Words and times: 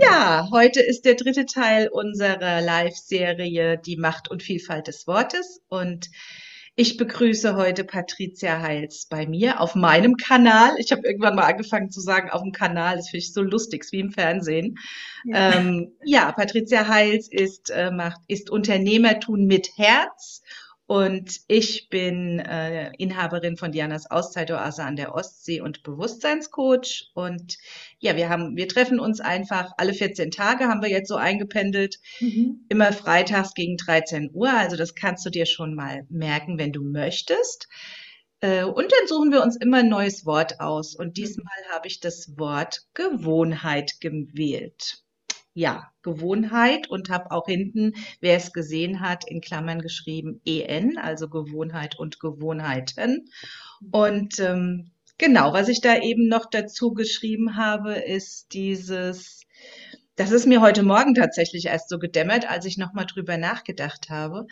Ja, 0.00 0.48
heute 0.52 0.80
ist 0.80 1.04
der 1.04 1.14
dritte 1.14 1.46
Teil 1.46 1.88
unserer 1.88 2.60
Live-Serie 2.60 3.78
Die 3.78 3.96
Macht 3.96 4.30
und 4.30 4.42
Vielfalt 4.42 4.86
des 4.86 5.06
Wortes 5.06 5.60
und 5.68 6.08
ich 6.78 6.98
begrüße 6.98 7.56
heute 7.56 7.84
Patricia 7.84 8.60
Heils 8.60 9.06
bei 9.08 9.26
mir 9.26 9.62
auf 9.62 9.74
meinem 9.74 10.16
Kanal. 10.18 10.74
Ich 10.78 10.92
habe 10.92 11.06
irgendwann 11.06 11.34
mal 11.34 11.46
angefangen 11.46 11.90
zu 11.90 12.00
sagen, 12.00 12.28
auf 12.28 12.42
dem 12.42 12.52
Kanal. 12.52 12.96
Das 12.96 13.08
finde 13.08 13.24
ich 13.24 13.32
so 13.32 13.40
lustig, 13.40 13.86
wie 13.92 14.00
im 14.00 14.12
Fernsehen. 14.12 14.76
Ja, 15.24 15.54
ähm, 15.54 15.96
ja 16.04 16.32
Patricia 16.32 16.86
Heils 16.86 17.28
ist, 17.30 17.70
äh, 17.70 17.90
macht, 17.90 18.20
ist 18.28 18.50
Unternehmertun 18.50 19.46
mit 19.46 19.70
Herz 19.76 20.42
und 20.86 21.40
ich 21.48 21.88
bin 21.88 22.38
äh, 22.38 22.92
Inhaberin 22.96 23.56
von 23.56 23.72
Dianas 23.72 24.08
Auszeitoase 24.08 24.84
an 24.84 24.94
der 24.94 25.14
Ostsee 25.14 25.60
und 25.60 25.82
Bewusstseinscoach. 25.82 27.10
Und 27.12 27.58
ja, 27.98 28.14
wir 28.14 28.28
haben, 28.28 28.56
wir 28.56 28.68
treffen 28.68 29.00
uns 29.00 29.20
einfach 29.20 29.72
alle 29.78 29.94
14 29.94 30.30
Tage, 30.30 30.66
haben 30.66 30.82
wir 30.82 30.88
jetzt 30.88 31.08
so 31.08 31.16
eingependelt, 31.16 31.96
mhm. 32.20 32.66
immer 32.68 32.92
freitags 32.92 33.54
gegen 33.54 33.76
13 33.76 34.30
Uhr. 34.32 34.52
Also 34.52 34.76
das 34.76 34.94
kannst 34.94 35.26
du 35.26 35.30
dir 35.30 35.46
schon 35.46 35.74
mal 35.74 36.06
merken, 36.08 36.56
wenn 36.56 36.72
du 36.72 36.84
möchtest. 36.84 37.66
Äh, 38.38 38.62
und 38.62 38.92
dann 38.92 39.08
suchen 39.08 39.32
wir 39.32 39.42
uns 39.42 39.56
immer 39.56 39.78
ein 39.78 39.88
neues 39.88 40.24
Wort 40.24 40.60
aus. 40.60 40.94
Und 40.94 41.16
diesmal 41.16 41.64
habe 41.72 41.88
ich 41.88 41.98
das 41.98 42.38
Wort 42.38 42.82
Gewohnheit 42.94 44.00
gewählt 44.00 45.02
ja, 45.56 45.90
Gewohnheit 46.02 46.90
und 46.90 47.08
habe 47.08 47.30
auch 47.30 47.46
hinten, 47.46 47.94
wer 48.20 48.36
es 48.36 48.52
gesehen 48.52 49.00
hat, 49.00 49.26
in 49.26 49.40
Klammern 49.40 49.80
geschrieben 49.80 50.42
EN, 50.44 50.98
also 50.98 51.30
Gewohnheit 51.30 51.98
und 51.98 52.20
Gewohnheiten. 52.20 53.30
Und 53.90 54.38
ähm, 54.38 54.90
genau, 55.16 55.54
was 55.54 55.68
ich 55.68 55.80
da 55.80 55.98
eben 55.98 56.28
noch 56.28 56.50
dazu 56.50 56.92
geschrieben 56.92 57.56
habe, 57.56 57.94
ist 57.94 58.52
dieses, 58.52 59.46
das 60.14 60.30
ist 60.30 60.46
mir 60.46 60.60
heute 60.60 60.82
Morgen 60.82 61.14
tatsächlich 61.14 61.64
erst 61.64 61.88
so 61.88 61.98
gedämmert, 61.98 62.46
als 62.46 62.66
ich 62.66 62.76
nochmal 62.76 63.06
drüber 63.06 63.38
nachgedacht 63.38 64.10
habe. 64.10 64.46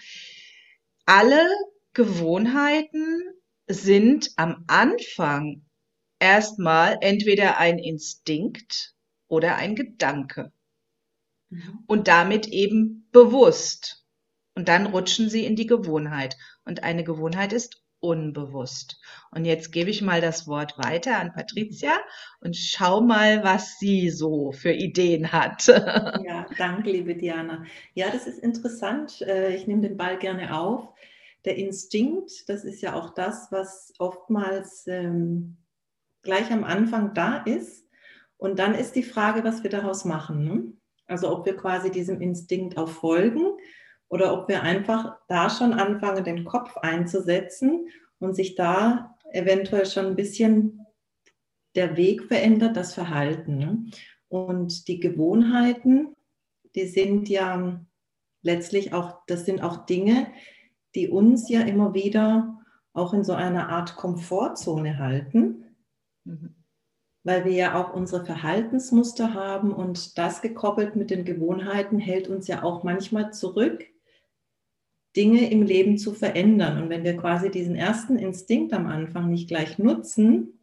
Alle 1.05 1.43
Gewohnheiten 1.93 3.21
sind 3.67 4.31
am 4.37 4.65
Anfang 4.69 5.67
erstmal 6.19 6.97
entweder 7.03 7.59
ein 7.59 7.79
Instinkt 7.79 8.95
oder 9.29 9.57
ein 9.57 9.77
Gedanke. 9.77 10.51
Mhm. 11.55 11.85
und 11.87 12.09
damit 12.09 12.49
eben 12.49 13.09
bewusst. 13.13 14.05
Und 14.55 14.69
dann 14.69 14.87
rutschen 14.87 15.29
sie 15.29 15.45
in 15.45 15.57
die 15.57 15.67
Gewohnheit. 15.67 16.37
Und 16.65 16.85
eine 16.85 17.05
Gewohnheit 17.05 17.53
ist 17.53 17.85
unbewusst. 18.05 19.01
Und 19.31 19.47
jetzt 19.47 19.73
gebe 19.73 19.89
ich 19.89 20.03
mal 20.03 20.21
das 20.21 20.47
Wort 20.47 20.77
weiter 20.77 21.19
an 21.19 21.33
Patricia 21.33 21.93
und 22.41 22.55
schau 22.55 23.01
mal, 23.01 23.43
was 23.43 23.79
sie 23.79 24.11
so 24.11 24.53
für 24.53 24.73
Ideen 24.73 25.33
hat. 25.33 25.67
Ja, 26.25 26.47
danke, 26.59 26.91
liebe 26.91 27.15
Diana. 27.15 27.65
Ja, 27.95 28.11
das 28.11 28.27
ist 28.27 28.39
interessant. 28.39 29.21
Äh, 29.23 29.55
ich 29.55 29.67
nehme 29.67 29.83
den 29.83 29.97
Ball 29.97 30.19
gerne 30.19 30.57
auf. 30.57 30.89
Der 31.45 31.57
Instinkt, 31.57 32.49
das 32.49 32.65
ist 32.65 32.83
ja 32.83 32.95
auch 32.95 33.15
das, 33.15 33.49
was 33.51 33.93
oftmals 33.99 34.87
ähm, 34.87 35.57
gleich 36.23 36.51
am 36.51 36.65
Anfang 36.65 37.15
da 37.15 37.39
ist. 37.39 37.87
Und 38.37 38.59
dann 38.59 38.75
ist 38.75 38.97
die 38.97 39.03
Frage, 39.03 39.45
was 39.45 39.63
wir 39.63 39.71
daraus 39.71 40.05
machen. 40.05 40.45
Ne? 40.45 40.73
Also 41.07 41.31
ob 41.31 41.47
wir 41.47 41.57
quasi 41.57 41.91
diesem 41.91 42.21
Instinkt 42.21 42.77
auch 42.79 42.89
folgen 42.89 43.59
oder 44.09 44.33
ob 44.33 44.49
wir 44.49 44.63
einfach 44.63 45.17
da 45.29 45.51
schon 45.51 45.73
anfangen, 45.73 46.25
den 46.25 46.45
Kopf 46.45 46.77
einzusetzen 46.79 47.89
und 48.19 48.35
sich 48.35 48.55
da 48.55 49.17
eventuell 49.33 49.87
schon 49.87 50.07
ein 50.07 50.17
bisschen 50.17 50.87
der 51.75 51.97
Weg 51.97 52.25
verändert, 52.25 52.77
das 52.77 52.95
Verhalten. 52.95 53.59
Ne? 53.59 53.85
Und 54.29 54.89
die 54.89 55.01
Gewohnheiten, 55.01 56.15
die 56.75 56.87
sind 56.87 57.29
ja 57.29 57.85
letztlich 58.43 58.93
auch, 58.93 59.23
das 59.27 59.45
sind 59.45 59.63
auch 59.63 59.87
Dinge, 59.87 60.29
die 60.95 61.09
uns 61.09 61.49
ja 61.49 61.63
immer 61.63 61.95
wieder 61.95 62.61
auch 62.93 63.13
in 63.13 63.25
so 63.25 63.33
einer 63.33 63.69
Art 63.71 63.97
Komfortzone 63.97 64.99
halten. 64.99 65.77
Mhm 66.25 66.55
weil 67.25 67.47
wir 67.47 67.53
ja 67.53 67.75
auch 67.75 67.95
unsere 67.95 68.25
Verhaltensmuster 68.25 69.33
haben 69.33 69.73
und 69.73 70.19
das 70.19 70.43
gekoppelt 70.43 70.95
mit 70.95 71.11
den 71.11 71.25
Gewohnheiten 71.25 71.99
hält 71.99 72.29
uns 72.29 72.47
ja 72.47 72.63
auch 72.63 72.85
manchmal 72.85 73.33
zurück, 73.33 73.85
Dinge 75.17 75.51
im 75.51 75.63
Leben 75.63 75.97
zu 75.97 76.13
verändern. 76.13 76.83
Und 76.83 76.91
wenn 76.91 77.05
wir 77.05 77.17
quasi 77.17 77.51
diesen 77.51 77.77
ersten 77.77 78.19
Instinkt 78.19 78.73
am 78.75 78.87
Anfang 78.87 79.31
nicht 79.31 79.49
gleich 79.49 79.79
nutzen, 79.79 80.61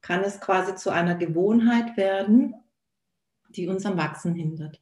kann 0.00 0.22
es 0.22 0.40
quasi 0.40 0.74
zu 0.74 0.90
einer 0.90 1.16
Gewohnheit 1.16 1.96
werden, 1.96 2.54
die 3.50 3.68
uns 3.68 3.84
am 3.84 3.98
Wachsen 3.98 4.34
hindert. 4.34 4.80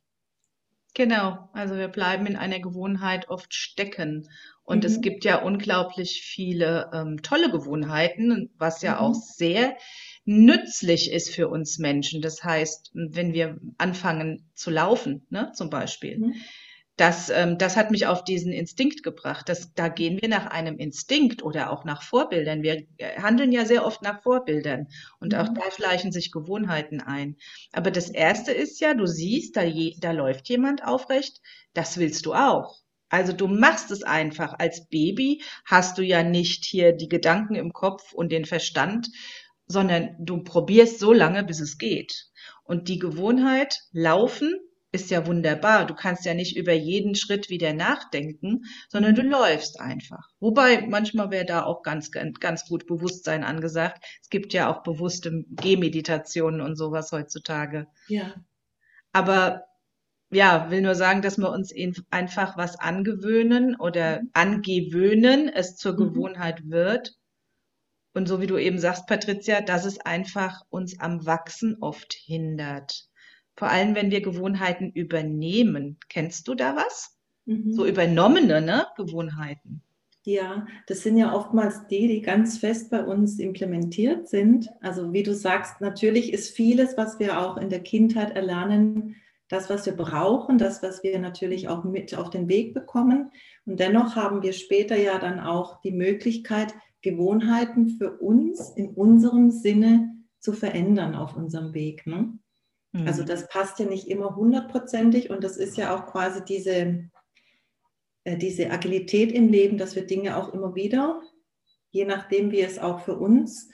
Genau, 0.95 1.49
also 1.53 1.77
wir 1.77 1.89
bleiben 1.89 2.27
in 2.27 2.37
einer 2.37 2.61
Gewohnheit 2.61 3.29
oft 3.31 3.55
stecken. 3.55 4.29
Und 4.63 4.81
mhm. 4.81 4.91
es 4.91 5.01
gibt 5.01 5.25
ja 5.25 5.43
unglaublich 5.43 6.23
viele 6.23 6.91
ähm, 6.93 7.23
tolle 7.23 7.51
Gewohnheiten, 7.51 8.51
was 8.59 8.83
ja 8.83 8.95
mhm. 8.95 8.99
auch 8.99 9.15
sehr 9.15 9.77
nützlich 10.25 11.11
ist 11.11 11.31
für 11.31 11.49
uns 11.49 11.79
Menschen. 11.79 12.23
Das 12.23 12.45
heißt, 12.45 12.91
wenn 12.95 13.33
wir 13.33 13.59
anfangen 13.79 14.49
zu 14.55 14.71
laufen, 14.71 15.27
ne, 15.31 15.53
zum 15.55 15.69
Beispiel, 15.69 16.19
mhm. 16.19 16.35
das, 16.97 17.29
ähm, 17.31 17.59
das 17.59 17.77
hat 17.77 17.91
mich 17.91 18.07
auf 18.07 18.23
diesen 18.23 18.53
Instinkt 18.53 19.03
gebracht. 19.03 19.49
Das, 19.49 19.75
da 19.75 19.89
gehen 19.89 20.21
wir 20.21 20.29
nach 20.29 20.47
einem 20.47 20.79
Instinkt 20.79 21.43
oder 21.43 21.71
auch 21.71 21.85
nach 21.85 22.03
Vorbildern. 22.03 22.63
Wir 22.63 22.85
äh, 22.99 23.21
handeln 23.21 23.51
ja 23.51 23.65
sehr 23.65 23.85
oft 23.85 24.03
nach 24.03 24.23
Vorbildern 24.23 24.89
und 25.19 25.33
mhm. 25.33 25.39
auch 25.41 25.49
da 25.49 25.63
schleichen 25.75 26.13
sich 26.13 26.31
Gewohnheiten 26.31 27.01
ein. 27.01 27.37
Aber 27.73 27.91
das 27.91 28.09
Erste 28.09 28.53
ist 28.53 28.81
ja, 28.81 28.95
du 28.95 29.07
siehst, 29.07 29.57
da, 29.57 29.63
je, 29.63 29.97
da 29.99 30.13
läuft 30.13 30.49
jemand 30.49 30.85
aufrecht, 30.85 31.41
das 31.75 31.99
willst 31.99 32.27
du 32.27 32.35
auch. 32.35 32.83
Also 33.09 33.35
du 33.35 33.47
machst 33.47 33.91
es 33.91 34.05
einfach. 34.05 34.55
Als 34.59 34.89
Baby 34.89 35.43
hast 35.67 35.99
du 35.99 36.03
ja 36.03 36.23
nicht 36.23 36.65
hier 36.65 36.93
die 36.93 37.11
Gedanken 37.11 37.57
im 37.57 37.75
Kopf 37.75 38.15
und 38.15 38.33
den 38.33 38.47
Verstand, 38.47 39.11
sondern 39.73 40.15
du 40.19 40.45
probierst 40.45 40.99
so 40.99 41.13
lange, 41.13 41.43
bis 41.43 41.61
es 41.61 41.79
geht. 41.79 42.29
Und 42.65 42.89
die 42.89 42.99
Gewohnheit, 42.99 43.81
laufen, 43.93 44.55
ist 44.93 45.11
ja 45.11 45.27
wunderbar. 45.27 45.87
Du 45.87 45.95
kannst 45.95 46.27
ja 46.27 46.35
nicht 46.35 46.57
über 46.57 46.75
jeden 46.75 47.15
Schritt 47.15 47.49
wieder 47.49 47.73
nachdenken, 47.73 48.65
sondern 48.89 49.15
du 49.15 49.23
läufst 49.23 49.81
einfach. 49.81 50.29
Wobei 50.39 50.87
manchmal 50.87 51.31
wäre 51.31 51.47
da 51.47 51.65
auch 51.65 51.83
ganz, 51.83 52.11
ganz 52.11 52.67
gut 52.67 52.87
Bewusstsein 52.87 53.43
angesagt. 53.43 54.05
Es 54.21 54.29
gibt 54.29 54.53
ja 54.53 54.71
auch 54.71 54.83
bewusste 54.83 55.45
Gehmeditationen 55.49 56.61
und 56.61 56.77
sowas 56.77 57.11
heutzutage. 57.11 57.87
Ja. 58.07 58.35
Aber 59.13 59.65
ja, 60.31 60.71
will 60.71 60.83
nur 60.83 60.95
sagen, 60.95 61.23
dass 61.23 61.39
wir 61.39 61.51
uns 61.51 61.75
einfach 62.11 62.57
was 62.57 62.79
angewöhnen 62.79 63.77
oder 63.77 64.21
mhm. 64.21 64.31
angewöhnen, 64.35 65.49
es 65.49 65.77
zur 65.77 65.95
mhm. 65.95 65.97
Gewohnheit 65.99 66.71
wird 66.71 67.17
und 68.15 68.29
so 68.29 68.41
wie 68.41 68.47
du 68.47 68.59
eben 68.59 68.79
sagst, 68.79 69.07
Patricia, 69.07 69.61
dass 69.61 69.85
es 69.85 70.01
einfach 70.01 70.63
uns 70.71 71.01
am 71.01 71.25
Wachsen 71.25 71.79
oft 71.81 72.13
hindert. 72.13 73.09
Vor 73.57 73.69
allem, 73.69 73.95
wenn 73.95 74.11
wir 74.11 74.21
Gewohnheiten 74.21 74.91
übernehmen. 74.91 75.99
Kennst 76.09 76.49
du 76.49 76.55
da 76.55 76.77
was? 76.77 77.17
Mhm. 77.47 77.73
So 77.73 77.87
übernommene 77.87 78.61
ne? 78.61 78.87
Gewohnheiten. 78.97 79.83
Ja, 80.25 80.67
das 80.87 81.03
sind 81.03 81.17
ja 81.17 81.35
oftmals 81.35 81.87
die, 81.89 82.07
die 82.07 82.23
ganz 82.23 82.59
fest 82.59 82.91
bei 82.91 83.05
uns 83.05 83.41
implementiert 83.41 84.29
sind. 84.29 84.69
Also 84.81 85.13
wie 85.13 85.25
du 85.25 85.35
sagst, 85.35 85.81
natürlich 85.81 86.33
ist 86.33 86.55
vieles, 86.55 86.97
was 86.97 87.19
wir 87.19 87.41
auch 87.41 87.57
in 87.57 87.71
der 87.71 87.81
Kindheit 87.81 88.37
erlernen, 88.37 89.17
das, 89.49 89.69
was 89.69 89.85
wir 89.85 89.97
brauchen, 89.97 90.59
das, 90.59 90.83
was 90.83 91.03
wir 91.03 91.19
natürlich 91.19 91.69
auch 91.69 91.83
mit 91.85 92.17
auf 92.17 92.31
den 92.31 92.49
Weg 92.49 92.73
bekommen. 92.73 93.33
Und 93.67 93.81
dennoch 93.81 94.15
haben 94.15 94.43
wir 94.43 94.53
später 94.53 94.97
ja 94.97 95.19
dann 95.19 95.41
auch 95.41 95.81
die 95.81 95.93
Möglichkeit, 95.93 96.73
Gewohnheiten 97.03 97.91
für 97.91 98.19
uns 98.19 98.71
in 98.71 98.95
unserem 98.95 99.51
Sinne 99.51 100.15
zu 100.41 100.53
verändern 100.53 101.15
auf 101.15 101.37
unserem 101.37 101.75
Weg. 101.75 102.07
Ne? 102.07 102.39
Mhm. 102.93 103.07
Also 103.07 103.25
das 103.25 103.49
passt 103.49 103.79
ja 103.79 103.87
nicht 103.87 104.09
immer 104.09 104.37
hundertprozentig 104.37 105.31
und 105.31 105.45
das 105.45 105.57
ist 105.57 105.77
ja 105.77 105.95
auch 105.95 106.07
quasi 106.07 106.45
diese, 106.45 107.09
äh, 108.25 108.37
diese 108.37 108.71
Agilität 108.71 109.33
im 109.33 109.49
Leben, 109.49 109.79
dass 109.79 109.97
wir 109.97 110.07
Dinge 110.07 110.37
auch 110.37 110.55
immer 110.55 110.75
wieder, 110.75 111.23
je 111.91 112.05
nachdem 112.05 112.51
wie 112.51 112.61
es 112.61 112.79
auch 112.79 113.01
für 113.01 113.17
uns 113.17 113.71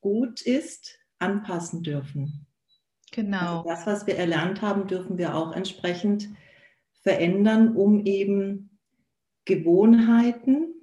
gut 0.00 0.42
ist, 0.42 0.98
anpassen 1.18 1.82
dürfen. 1.82 2.46
Genau. 3.12 3.62
Also 3.62 3.68
das, 3.68 3.86
was 3.86 4.06
wir 4.06 4.16
erlernt 4.16 4.60
haben, 4.62 4.86
dürfen 4.86 5.16
wir 5.16 5.34
auch 5.34 5.52
entsprechend 5.52 6.28
verändern, 7.02 7.74
um 7.76 8.04
eben 8.04 8.78
Gewohnheiten 9.46 10.75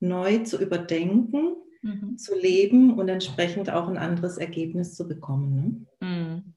neu 0.00 0.38
zu 0.38 0.60
überdenken, 0.60 1.56
mhm. 1.82 2.18
zu 2.18 2.34
leben 2.34 2.98
und 2.98 3.08
entsprechend 3.08 3.70
auch 3.70 3.88
ein 3.88 3.98
anderes 3.98 4.38
Ergebnis 4.38 4.94
zu 4.94 5.06
bekommen. 5.08 5.86
Ne? 6.00 6.08
Mhm. 6.08 6.54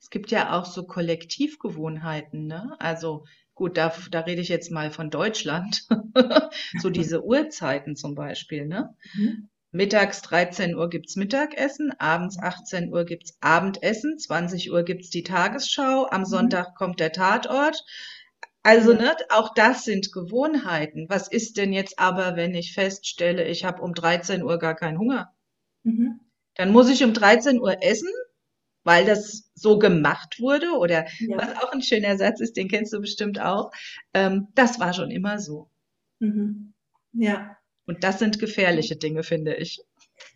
Es 0.00 0.10
gibt 0.10 0.30
ja 0.30 0.52
auch 0.58 0.66
so 0.66 0.84
Kollektivgewohnheiten, 0.84 2.46
ne? 2.46 2.76
Also 2.78 3.24
gut, 3.54 3.76
da, 3.76 3.92
da 4.10 4.20
rede 4.20 4.40
ich 4.42 4.48
jetzt 4.48 4.70
mal 4.70 4.90
von 4.90 5.10
Deutschland, 5.10 5.86
so 6.80 6.90
diese 6.90 7.24
Uhrzeiten 7.24 7.96
zum 7.96 8.14
Beispiel, 8.14 8.66
ne? 8.66 8.94
Mhm. 9.14 9.48
Mittags 9.72 10.22
13 10.22 10.76
Uhr 10.76 10.88
gibt's 10.88 11.16
Mittagessen, 11.16 11.92
abends 11.98 12.38
18 12.38 12.92
Uhr 12.92 13.04
gibt's 13.04 13.36
Abendessen, 13.40 14.18
20 14.18 14.70
Uhr 14.70 14.84
gibt's 14.84 15.10
die 15.10 15.24
Tagesschau, 15.24 16.06
am 16.10 16.20
Mhm. 16.20 16.26
Sonntag 16.26 16.76
kommt 16.76 17.00
der 17.00 17.10
Tatort. 17.10 17.84
Also, 18.64 18.92
Ja. 18.92 18.98
ne, 18.98 19.14
auch 19.28 19.52
das 19.54 19.84
sind 19.84 20.10
Gewohnheiten. 20.12 21.06
Was 21.10 21.28
ist 21.28 21.56
denn 21.58 21.72
jetzt 21.72 21.98
aber, 21.98 22.34
wenn 22.34 22.54
ich 22.54 22.72
feststelle, 22.74 23.44
ich 23.46 23.64
habe 23.64 23.82
um 23.82 23.94
13 23.94 24.42
Uhr 24.42 24.58
gar 24.58 24.74
keinen 24.74 24.98
Hunger? 24.98 25.32
Mhm. 25.84 26.20
Dann 26.56 26.72
muss 26.72 26.88
ich 26.90 27.04
um 27.04 27.12
13 27.12 27.60
Uhr 27.60 27.82
essen, 27.82 28.08
weil 28.84 29.04
das 29.06 29.50
so 29.54 29.78
gemacht 29.78 30.40
wurde. 30.40 30.72
Oder 30.78 31.06
Ja. 31.18 31.38
was 31.38 31.56
auch 31.62 31.72
ein 31.72 31.82
schöner 31.82 32.16
Satz 32.18 32.40
ist, 32.40 32.56
den 32.56 32.68
kennst 32.68 32.92
du 32.94 33.00
bestimmt 33.00 33.40
auch. 33.40 33.70
Ähm, 34.14 34.48
das 34.54 34.80
war 34.80 34.94
schon 34.94 35.10
immer 35.10 35.38
so. 35.40 35.68
Mhm. 36.20 36.74
Ja. 37.12 37.56
Und 37.86 38.04
das 38.04 38.18
sind 38.18 38.38
gefährliche 38.38 38.96
Dinge, 38.96 39.22
finde 39.24 39.54
ich. 39.56 39.80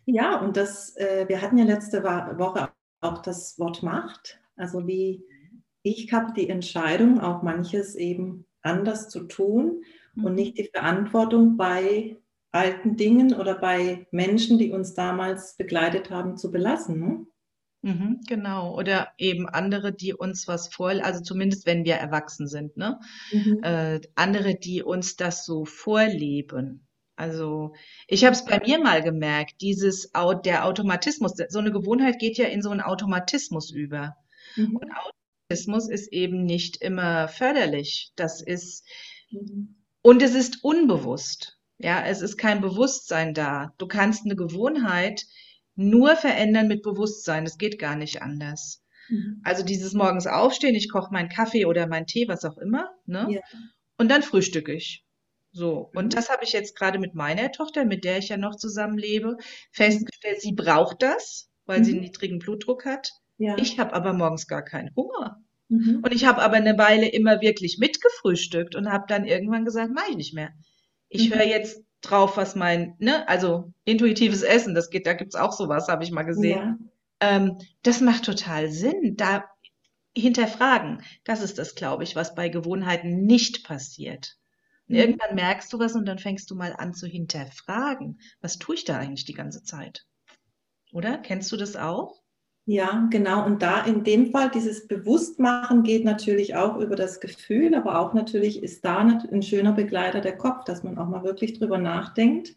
Ja, 0.05 0.39
und 0.39 0.57
das, 0.57 0.95
äh, 0.97 1.25
wir 1.27 1.41
hatten 1.41 1.57
ja 1.57 1.65
letzte 1.65 2.03
Woche 2.03 2.71
auch 3.01 3.21
das 3.21 3.57
Wort 3.59 3.83
Macht. 3.83 4.39
Also 4.55 4.85
wie 4.87 5.23
ich 5.83 6.11
habe 6.13 6.33
die 6.33 6.49
Entscheidung, 6.49 7.19
auch 7.19 7.43
manches 7.43 7.95
eben 7.95 8.45
anders 8.61 9.09
zu 9.09 9.23
tun 9.23 9.83
und 10.21 10.35
nicht 10.35 10.57
die 10.57 10.69
Verantwortung 10.73 11.57
bei 11.57 12.17
alten 12.51 12.97
Dingen 12.97 13.33
oder 13.33 13.55
bei 13.55 14.07
Menschen, 14.11 14.57
die 14.57 14.71
uns 14.71 14.93
damals 14.93 15.55
begleitet 15.55 16.09
haben, 16.09 16.35
zu 16.35 16.51
belassen. 16.51 16.99
Ne? 16.99 17.25
Mhm, 17.81 18.21
genau. 18.27 18.75
Oder 18.75 19.09
eben 19.17 19.47
andere, 19.47 19.93
die 19.93 20.13
uns 20.13 20.47
was 20.47 20.73
vor, 20.73 20.89
also 20.89 21.21
zumindest 21.21 21.65
wenn 21.65 21.85
wir 21.85 21.95
erwachsen 21.95 22.47
sind, 22.47 22.75
ne? 22.75 22.99
Mhm. 23.31 23.59
Äh, 23.63 24.01
andere, 24.15 24.55
die 24.55 24.83
uns 24.83 25.15
das 25.15 25.45
so 25.45 25.63
vorleben. 25.65 26.87
Also 27.15 27.73
ich 28.07 28.23
habe 28.25 28.33
es 28.33 28.45
bei 28.45 28.59
mir 28.65 28.79
mal 28.79 29.01
gemerkt, 29.03 29.61
dieses 29.61 30.11
der 30.45 30.65
Automatismus, 30.65 31.33
so 31.49 31.59
eine 31.59 31.71
Gewohnheit 31.71 32.17
geht 32.17 32.37
ja 32.37 32.45
in 32.45 32.61
so 32.61 32.69
einen 32.69 32.81
Automatismus 32.81 33.71
über. 33.71 34.15
Mhm. 34.55 34.77
Und 34.77 34.91
Automatismus 35.51 35.89
ist 35.89 36.13
eben 36.13 36.43
nicht 36.43 36.77
immer 36.79 37.27
förderlich. 37.27 38.11
Das 38.15 38.39
ist 38.39 38.85
Mhm. 39.31 39.77
und 40.03 40.21
es 40.21 40.35
ist 40.35 40.63
unbewusst. 40.63 41.57
Ja, 41.79 42.05
es 42.05 42.21
ist 42.21 42.37
kein 42.37 42.61
Bewusstsein 42.61 43.33
da. 43.33 43.73
Du 43.79 43.87
kannst 43.87 44.25
eine 44.25 44.35
Gewohnheit 44.35 45.25
nur 45.75 46.15
verändern 46.15 46.67
mit 46.67 46.83
Bewusstsein. 46.83 47.45
Es 47.47 47.57
geht 47.57 47.79
gar 47.79 47.95
nicht 47.95 48.21
anders. 48.21 48.83
Mhm. 49.09 49.41
Also 49.43 49.63
dieses 49.63 49.93
morgens 49.93 50.27
aufstehen, 50.27 50.75
ich 50.75 50.91
koche 50.91 51.11
meinen 51.11 51.29
Kaffee 51.29 51.65
oder 51.65 51.87
meinen 51.87 52.05
Tee, 52.05 52.27
was 52.27 52.45
auch 52.45 52.57
immer, 52.59 52.91
ne? 53.07 53.27
Ja. 53.31 53.41
Und 53.97 54.11
dann 54.11 54.21
frühstücke 54.21 54.73
ich. 54.73 55.03
So. 55.51 55.89
Und 55.95 56.05
Mhm. 56.05 56.09
das 56.11 56.29
habe 56.29 56.43
ich 56.43 56.51
jetzt 56.53 56.75
gerade 56.75 56.99
mit 56.99 57.15
meiner 57.15 57.51
Tochter, 57.51 57.85
mit 57.85 58.03
der 58.03 58.19
ich 58.19 58.29
ja 58.29 58.37
noch 58.37 58.55
zusammenlebe, 58.55 59.37
festgestellt, 59.71 60.41
sie 60.41 60.53
braucht 60.53 61.01
das, 61.01 61.49
weil 61.65 61.83
sie 61.83 61.93
Mhm. 61.93 61.97
einen 61.97 62.05
niedrigen 62.05 62.37
Blutdruck 62.39 62.85
hat. 62.85 63.09
Ja. 63.39 63.57
Ich 63.57 63.79
habe 63.79 63.93
aber 63.93 64.13
morgens 64.13 64.47
gar 64.47 64.63
keinen 64.63 64.95
Hunger. 64.95 65.41
Mhm. 65.69 66.01
Und 66.03 66.13
ich 66.13 66.25
habe 66.25 66.41
aber 66.43 66.57
eine 66.57 66.77
Weile 66.77 67.07
immer 67.07 67.41
wirklich 67.41 67.79
mitgefrühstückt 67.79 68.75
und 68.75 68.91
habe 68.91 69.05
dann 69.07 69.25
irgendwann 69.25 69.65
gesagt, 69.65 69.91
mache 69.93 70.11
ich 70.11 70.17
nicht 70.17 70.33
mehr. 70.35 70.51
Ich 71.09 71.29
Mhm. 71.29 71.35
höre 71.35 71.47
jetzt 71.47 71.83
drauf, 72.01 72.37
was 72.37 72.55
mein, 72.55 72.95
ne, 72.99 73.27
also 73.27 73.73
intuitives 73.85 74.43
Essen, 74.43 74.75
das 74.75 74.91
geht, 74.91 75.07
da 75.07 75.13
gibt's 75.13 75.35
auch 75.35 75.53
sowas, 75.53 75.87
habe 75.87 76.03
ich 76.03 76.11
mal 76.11 76.23
gesehen. 76.23 76.91
Ja. 77.21 77.35
Ähm, 77.37 77.57
das 77.83 78.01
macht 78.01 78.25
total 78.25 78.69
Sinn. 78.69 79.15
Da 79.17 79.45
hinterfragen, 80.15 81.03
das 81.23 81.41
ist 81.41 81.57
das, 81.57 81.75
glaube 81.75 82.03
ich, 82.03 82.15
was 82.15 82.35
bei 82.35 82.49
Gewohnheiten 82.49 83.25
nicht 83.25 83.63
passiert. 83.65 84.37
Und 84.87 84.95
Mhm. 84.95 85.01
irgendwann 85.01 85.35
merkst 85.35 85.71
du 85.73 85.79
was 85.79 85.95
und 85.95 86.05
dann 86.05 86.19
fängst 86.19 86.51
du 86.51 86.55
mal 86.55 86.73
an 86.73 86.93
zu 86.93 87.07
hinterfragen. 87.07 88.19
Was 88.41 88.57
tue 88.59 88.75
ich 88.75 88.85
da 88.85 88.97
eigentlich 88.97 89.25
die 89.25 89.33
ganze 89.33 89.63
Zeit? 89.63 90.05
Oder? 90.91 91.17
Kennst 91.19 91.51
du 91.51 91.57
das 91.57 91.75
auch? 91.75 92.21
Ja, 92.71 93.07
genau. 93.09 93.47
Und 93.47 93.63
da 93.63 93.83
in 93.83 94.03
dem 94.03 94.31
Fall 94.31 94.51
dieses 94.51 94.87
Bewusstmachen 94.87 95.81
geht 95.81 96.05
natürlich 96.05 96.55
auch 96.55 96.77
über 96.77 96.95
das 96.95 97.19
Gefühl, 97.19 97.73
aber 97.73 97.99
auch 97.99 98.13
natürlich 98.13 98.61
ist 98.61 98.85
da 98.85 98.99
ein 98.99 99.41
schöner 99.41 99.71
Begleiter 99.71 100.21
der 100.21 100.37
Kopf, 100.37 100.65
dass 100.65 100.83
man 100.83 100.99
auch 100.99 101.07
mal 101.07 101.23
wirklich 101.23 101.57
drüber 101.57 101.79
nachdenkt, 101.79 102.55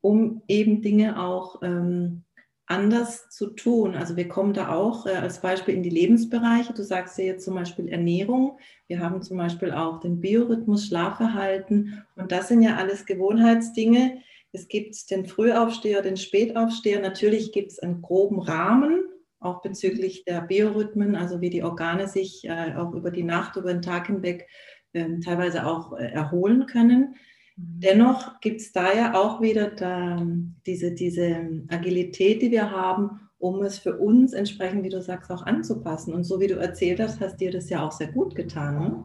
um 0.00 0.42
eben 0.48 0.82
Dinge 0.82 1.22
auch 1.22 1.62
ähm, 1.62 2.24
anders 2.66 3.28
zu 3.28 3.50
tun. 3.50 3.94
Also 3.94 4.16
wir 4.16 4.26
kommen 4.26 4.54
da 4.54 4.74
auch 4.74 5.06
äh, 5.06 5.10
als 5.10 5.40
Beispiel 5.40 5.76
in 5.76 5.84
die 5.84 5.90
Lebensbereiche. 5.90 6.72
Du 6.72 6.82
sagst 6.82 7.16
ja 7.16 7.26
jetzt 7.26 7.44
zum 7.44 7.54
Beispiel 7.54 7.86
Ernährung. 7.90 8.58
Wir 8.88 8.98
haben 8.98 9.22
zum 9.22 9.36
Beispiel 9.36 9.70
auch 9.70 10.00
den 10.00 10.18
Biorhythmus, 10.18 10.88
Schlafverhalten. 10.88 12.02
Und 12.16 12.32
das 12.32 12.48
sind 12.48 12.60
ja 12.60 12.74
alles 12.74 13.06
Gewohnheitsdinge. 13.06 14.18
Es 14.50 14.66
gibt 14.66 15.12
den 15.12 15.26
Frühaufsteher, 15.26 16.02
den 16.02 16.16
Spätaufsteher. 16.16 17.00
Natürlich 17.00 17.52
gibt 17.52 17.70
es 17.70 17.78
einen 17.78 18.02
groben 18.02 18.40
Rahmen, 18.40 19.04
auch 19.44 19.62
bezüglich 19.62 20.24
der 20.24 20.40
Biorhythmen, 20.42 21.16
also 21.16 21.40
wie 21.40 21.50
die 21.50 21.62
Organe 21.62 22.08
sich 22.08 22.44
äh, 22.44 22.74
auch 22.76 22.92
über 22.92 23.10
die 23.10 23.24
Nacht, 23.24 23.56
über 23.56 23.72
den 23.72 23.82
Tag 23.82 24.06
hinweg 24.06 24.48
ähm, 24.94 25.20
teilweise 25.20 25.66
auch 25.66 25.92
äh, 25.96 26.06
erholen 26.06 26.66
können. 26.66 27.16
Dennoch 27.56 28.40
gibt 28.40 28.60
es 28.60 28.72
da 28.72 28.92
ja 28.94 29.14
auch 29.14 29.40
wieder 29.40 29.70
da, 29.70 30.26
diese, 30.66 30.92
diese 30.92 31.64
Agilität, 31.68 32.42
die 32.42 32.50
wir 32.50 32.70
haben, 32.70 33.20
um 33.38 33.62
es 33.62 33.78
für 33.78 33.98
uns 33.98 34.32
entsprechend, 34.32 34.84
wie 34.84 34.88
du 34.88 35.02
sagst, 35.02 35.30
auch 35.30 35.44
anzupassen. 35.44 36.14
Und 36.14 36.24
so 36.24 36.40
wie 36.40 36.46
du 36.46 36.54
erzählt 36.54 37.00
hast, 37.00 37.20
hast 37.20 37.36
dir 37.36 37.50
das 37.50 37.68
ja 37.68 37.84
auch 37.84 37.92
sehr 37.92 38.10
gut 38.10 38.34
getan. 38.34 38.78
Ne? 38.78 39.04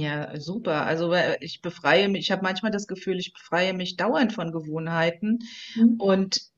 Ja, 0.00 0.40
super. 0.40 0.86
Also 0.86 1.12
ich 1.40 1.60
befreie 1.60 2.08
mich, 2.08 2.22
ich 2.22 2.30
habe 2.30 2.42
manchmal 2.42 2.72
das 2.72 2.86
Gefühl, 2.86 3.18
ich 3.18 3.34
befreie 3.34 3.74
mich 3.74 3.96
dauernd 3.96 4.32
von 4.32 4.50
Gewohnheiten. 4.50 5.40
Mhm. 5.76 5.96
Und 5.98 6.53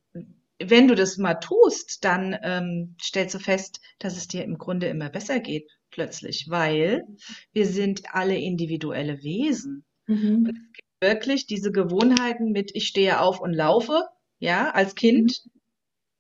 wenn 0.58 0.88
du 0.88 0.94
das 0.94 1.18
mal 1.18 1.34
tust, 1.34 2.04
dann 2.04 2.36
ähm, 2.42 2.96
stellst 3.00 3.34
du 3.34 3.38
fest, 3.38 3.80
dass 3.98 4.16
es 4.16 4.28
dir 4.28 4.44
im 4.44 4.58
Grunde 4.58 4.86
immer 4.86 5.10
besser 5.10 5.40
geht, 5.40 5.70
plötzlich, 5.90 6.46
weil 6.48 7.04
wir 7.52 7.66
sind 7.66 8.02
alle 8.14 8.36
individuelle 8.38 9.22
Wesen. 9.22 9.84
Mhm. 10.06 10.70
Wirklich 11.00 11.46
diese 11.46 11.72
Gewohnheiten 11.72 12.52
mit, 12.52 12.70
ich 12.74 12.86
stehe 12.86 13.20
auf 13.20 13.40
und 13.40 13.52
laufe, 13.52 14.02
ja, 14.38 14.70
als 14.70 14.94
Kind, 14.94 15.42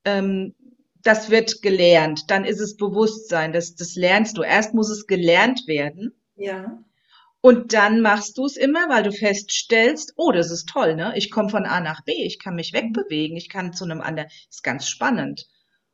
ähm, 0.04 0.54
das 1.02 1.30
wird 1.30 1.62
gelernt. 1.62 2.24
Dann 2.28 2.44
ist 2.44 2.60
es 2.60 2.76
Bewusstsein, 2.76 3.52
das, 3.52 3.74
das 3.74 3.94
lernst 3.94 4.36
du. 4.36 4.42
Erst 4.42 4.74
muss 4.74 4.90
es 4.90 5.06
gelernt 5.06 5.66
werden. 5.66 6.12
Ja. 6.36 6.82
Und 7.46 7.72
dann 7.74 8.00
machst 8.00 8.38
du 8.38 8.44
es 8.46 8.56
immer, 8.56 8.88
weil 8.88 9.04
du 9.04 9.12
feststellst, 9.12 10.14
oh, 10.16 10.32
das 10.32 10.50
ist 10.50 10.68
toll, 10.68 10.96
ne? 10.96 11.12
Ich 11.16 11.30
komme 11.30 11.48
von 11.48 11.64
A 11.64 11.80
nach 11.80 12.02
B, 12.04 12.12
ich 12.12 12.38
kann 12.40 12.56
mich 12.56 12.72
wegbewegen, 12.72 13.36
ich 13.36 13.48
kann 13.48 13.72
zu 13.72 13.84
einem 13.84 14.00
anderen. 14.00 14.28
ist 14.50 14.64
ganz 14.64 14.88
spannend. 14.88 15.46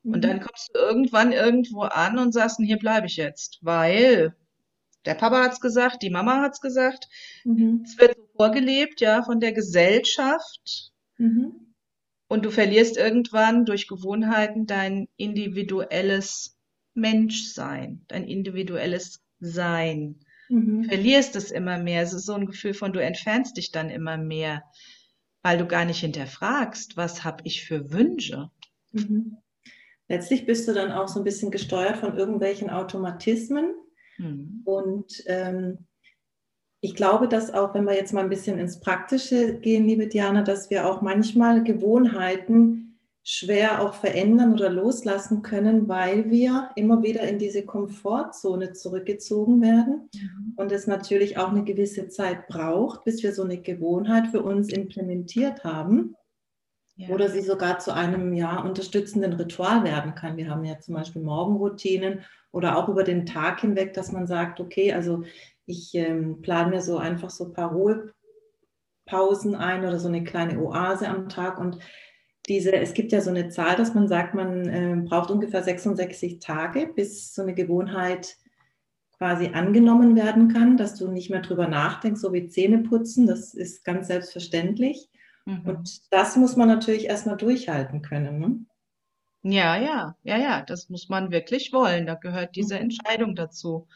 Und 0.05 0.19
Mhm. 0.19 0.21
dann 0.23 0.41
kommst 0.41 0.71
du 0.75 0.79
irgendwann 0.81 1.33
irgendwo 1.33 1.83
an 1.83 2.19
und 2.19 2.33
sagst, 2.33 2.59
hier 2.59 2.79
bleibe 2.79 3.07
ich 3.07 3.17
jetzt, 3.17 3.59
weil 3.61 4.35
der 5.05 5.15
Papa 5.15 5.43
hat's 5.45 5.61
gesagt, 5.61 6.03
die 6.03 6.11
Mama 6.11 6.43
hat's 6.43 6.61
gesagt, 6.61 7.09
Mhm. 7.45 7.83
es 7.85 7.99
wird 7.99 8.17
so 8.17 8.27
vorgelebt, 8.37 9.01
ja, 9.03 9.23
von 9.23 9.41
der 9.41 9.53
Gesellschaft. 9.53 10.93
Mhm. 11.19 11.75
Und 12.29 12.45
du 12.47 12.51
verlierst 12.51 12.97
irgendwann 12.97 13.65
durch 13.67 13.89
Gewohnheiten 13.89 14.67
dein 14.67 15.09
individuelles 15.17 16.57
Menschsein, 16.95 18.05
dein 18.09 18.25
individuelles 18.25 19.21
Sein. 19.39 20.22
Du 20.53 20.59
Mhm. 20.59 20.85
verlierst 20.85 21.35
es 21.35 21.51
immer 21.51 21.79
mehr. 21.79 22.03
Es 22.03 22.13
ist 22.13 22.27
so 22.27 22.35
ein 22.35 22.47
Gefühl 22.47 22.75
von, 22.75 22.93
du 22.93 23.03
entfernst 23.03 23.57
dich 23.57 23.73
dann 23.73 23.89
immer 23.89 24.19
mehr, 24.19 24.63
weil 25.43 25.57
du 25.57 25.67
gar 25.67 25.87
nicht 25.87 26.01
hinterfragst, 26.01 26.97
was 26.99 27.25
habe 27.25 27.43
ich 27.45 27.65
für 27.65 27.91
Wünsche. 27.91 28.51
Mhm. 28.93 29.39
Letztlich 30.09 30.45
bist 30.45 30.69
du 30.69 30.75
dann 30.75 30.93
auch 30.93 31.09
so 31.09 31.21
ein 31.21 31.25
bisschen 31.25 31.51
gesteuert 31.51 31.97
von 31.97 32.19
irgendwelchen 32.19 32.69
Automatismen. 32.69 33.73
Hm. 34.17 34.61
Und 34.67 35.23
ähm, 35.27 35.87
ich 36.83 36.95
glaube, 36.95 37.29
dass 37.29 37.55
auch, 37.55 37.73
wenn 37.75 37.85
wir 37.85 37.95
jetzt 37.95 38.13
mal 38.13 38.23
ein 38.23 38.29
bisschen 38.29 38.59
ins 38.59 38.79
Praktische 38.81 39.59
gehen, 39.59 39.87
liebe 39.87 40.07
Diana, 40.07 40.43
dass 40.43 40.69
wir 40.69 40.87
auch 40.87 41.01
manchmal 41.01 41.65
Gewohnheiten 41.65 42.92
schwer 43.25 43.83
auch 43.83 43.95
verändern 43.95 44.53
oder 44.53 44.69
loslassen 44.69 45.43
können, 45.43 45.89
weil 45.89 46.29
wir 46.31 46.71
immer 46.75 47.03
wieder 47.03 47.23
in 47.23 47.39
diese 47.39 47.65
Komfortzone 47.65 48.73
zurückgezogen 48.73 49.63
werden 49.63 50.09
und 50.57 50.73
es 50.73 50.87
natürlich 50.89 51.39
auch 51.39 51.51
eine 51.51 51.63
gewisse 51.63 52.09
Zeit 52.09 52.49
braucht, 52.49 53.05
bis 53.05 53.23
wir 53.23 53.33
so 53.33 53.45
eine 53.45 53.59
Gewohnheit 53.61 54.27
für 54.29 54.43
uns 54.43 54.71
implementiert 54.73 55.63
haben 55.63 56.17
Ja. 56.97 57.09
oder 57.11 57.29
sie 57.31 57.43
sogar 57.43 57.79
zu 57.79 57.95
einem 57.95 58.33
ja, 58.35 58.61
unterstützenden 58.61 59.35
Ritual 59.35 59.85
werden 59.85 60.15
kann. 60.17 60.37
Wir 60.37 60.51
haben 60.51 60.65
ja 60.65 60.81
zum 60.81 60.95
Beispiel 60.95 61.23
Morgenroutinen 61.23 62.21
oder 62.51 62.77
auch 62.77 62.89
über 62.89 63.05
den 63.05 63.25
Tag 63.25 63.61
hinweg, 63.61 63.95
dass 63.95 64.11
man 64.11 64.27
sagt, 64.27 64.59
okay, 64.61 64.93
also 64.93 65.23
ich 65.65 65.95
ähm, 65.95 66.43
plane 66.43 66.71
mir 66.71 66.83
so 66.83 66.99
einfach 66.99 67.31
so 67.31 67.45
ein 67.47 67.53
paar 67.53 67.73
Ruhepausen 67.73 69.55
ein 69.55 69.85
oder 69.85 69.99
so 70.01 70.09
eine 70.09 70.25
kleine 70.25 70.59
Oase 70.61 71.09
am 71.09 71.29
Tag 71.29 71.59
und 71.59 71.79
diese, 72.49 72.73
es 72.73 72.95
gibt 72.95 73.13
ja 73.13 73.21
so 73.21 73.31
eine 73.31 73.49
Zahl, 73.49 73.77
dass 73.77 73.95
man 73.95 74.09
sagt, 74.09 74.35
man 74.35 74.69
äh, 74.69 74.97
braucht 75.05 75.31
ungefähr 75.31 75.63
66 75.63 76.41
Tage, 76.41 76.89
bis 76.95 77.35
so 77.35 77.43
eine 77.43 77.55
Gewohnheit 77.55 78.37
quasi 79.17 79.49
angenommen 79.49 80.17
werden 80.17 80.53
kann, 80.53 80.77
dass 80.77 80.97
du 80.97 81.09
nicht 81.09 81.31
mehr 81.31 81.43
drüber 81.43 81.69
nachdenkst, 81.69 82.21
so 82.21 82.33
wie 82.33 82.49
Zähne 82.49 82.79
putzen, 82.79 83.27
das 83.27 83.55
ist 83.55 83.85
ganz 83.85 84.09
selbstverständlich. 84.09 85.09
Mhm. 85.45 85.61
Und 85.65 86.13
das 86.13 86.37
muss 86.37 86.57
man 86.57 86.69
natürlich 86.69 87.05
erstmal 87.05 87.37
durchhalten 87.37 88.03
können. 88.03 88.39
Ne? 88.41 89.53
Ja, 89.55 89.77
ja, 89.77 90.17
ja, 90.25 90.39
ja, 90.39 90.63
das 90.63 90.89
muss 90.89 91.09
man 91.09 91.31
wirklich 91.31 91.73
wollen. 91.73 92.07
Da 92.07 92.15
gehört 92.15 92.57
diese 92.57 92.75
mhm. 92.75 92.83
Entscheidung 92.83 93.37
dazu. 93.37 93.87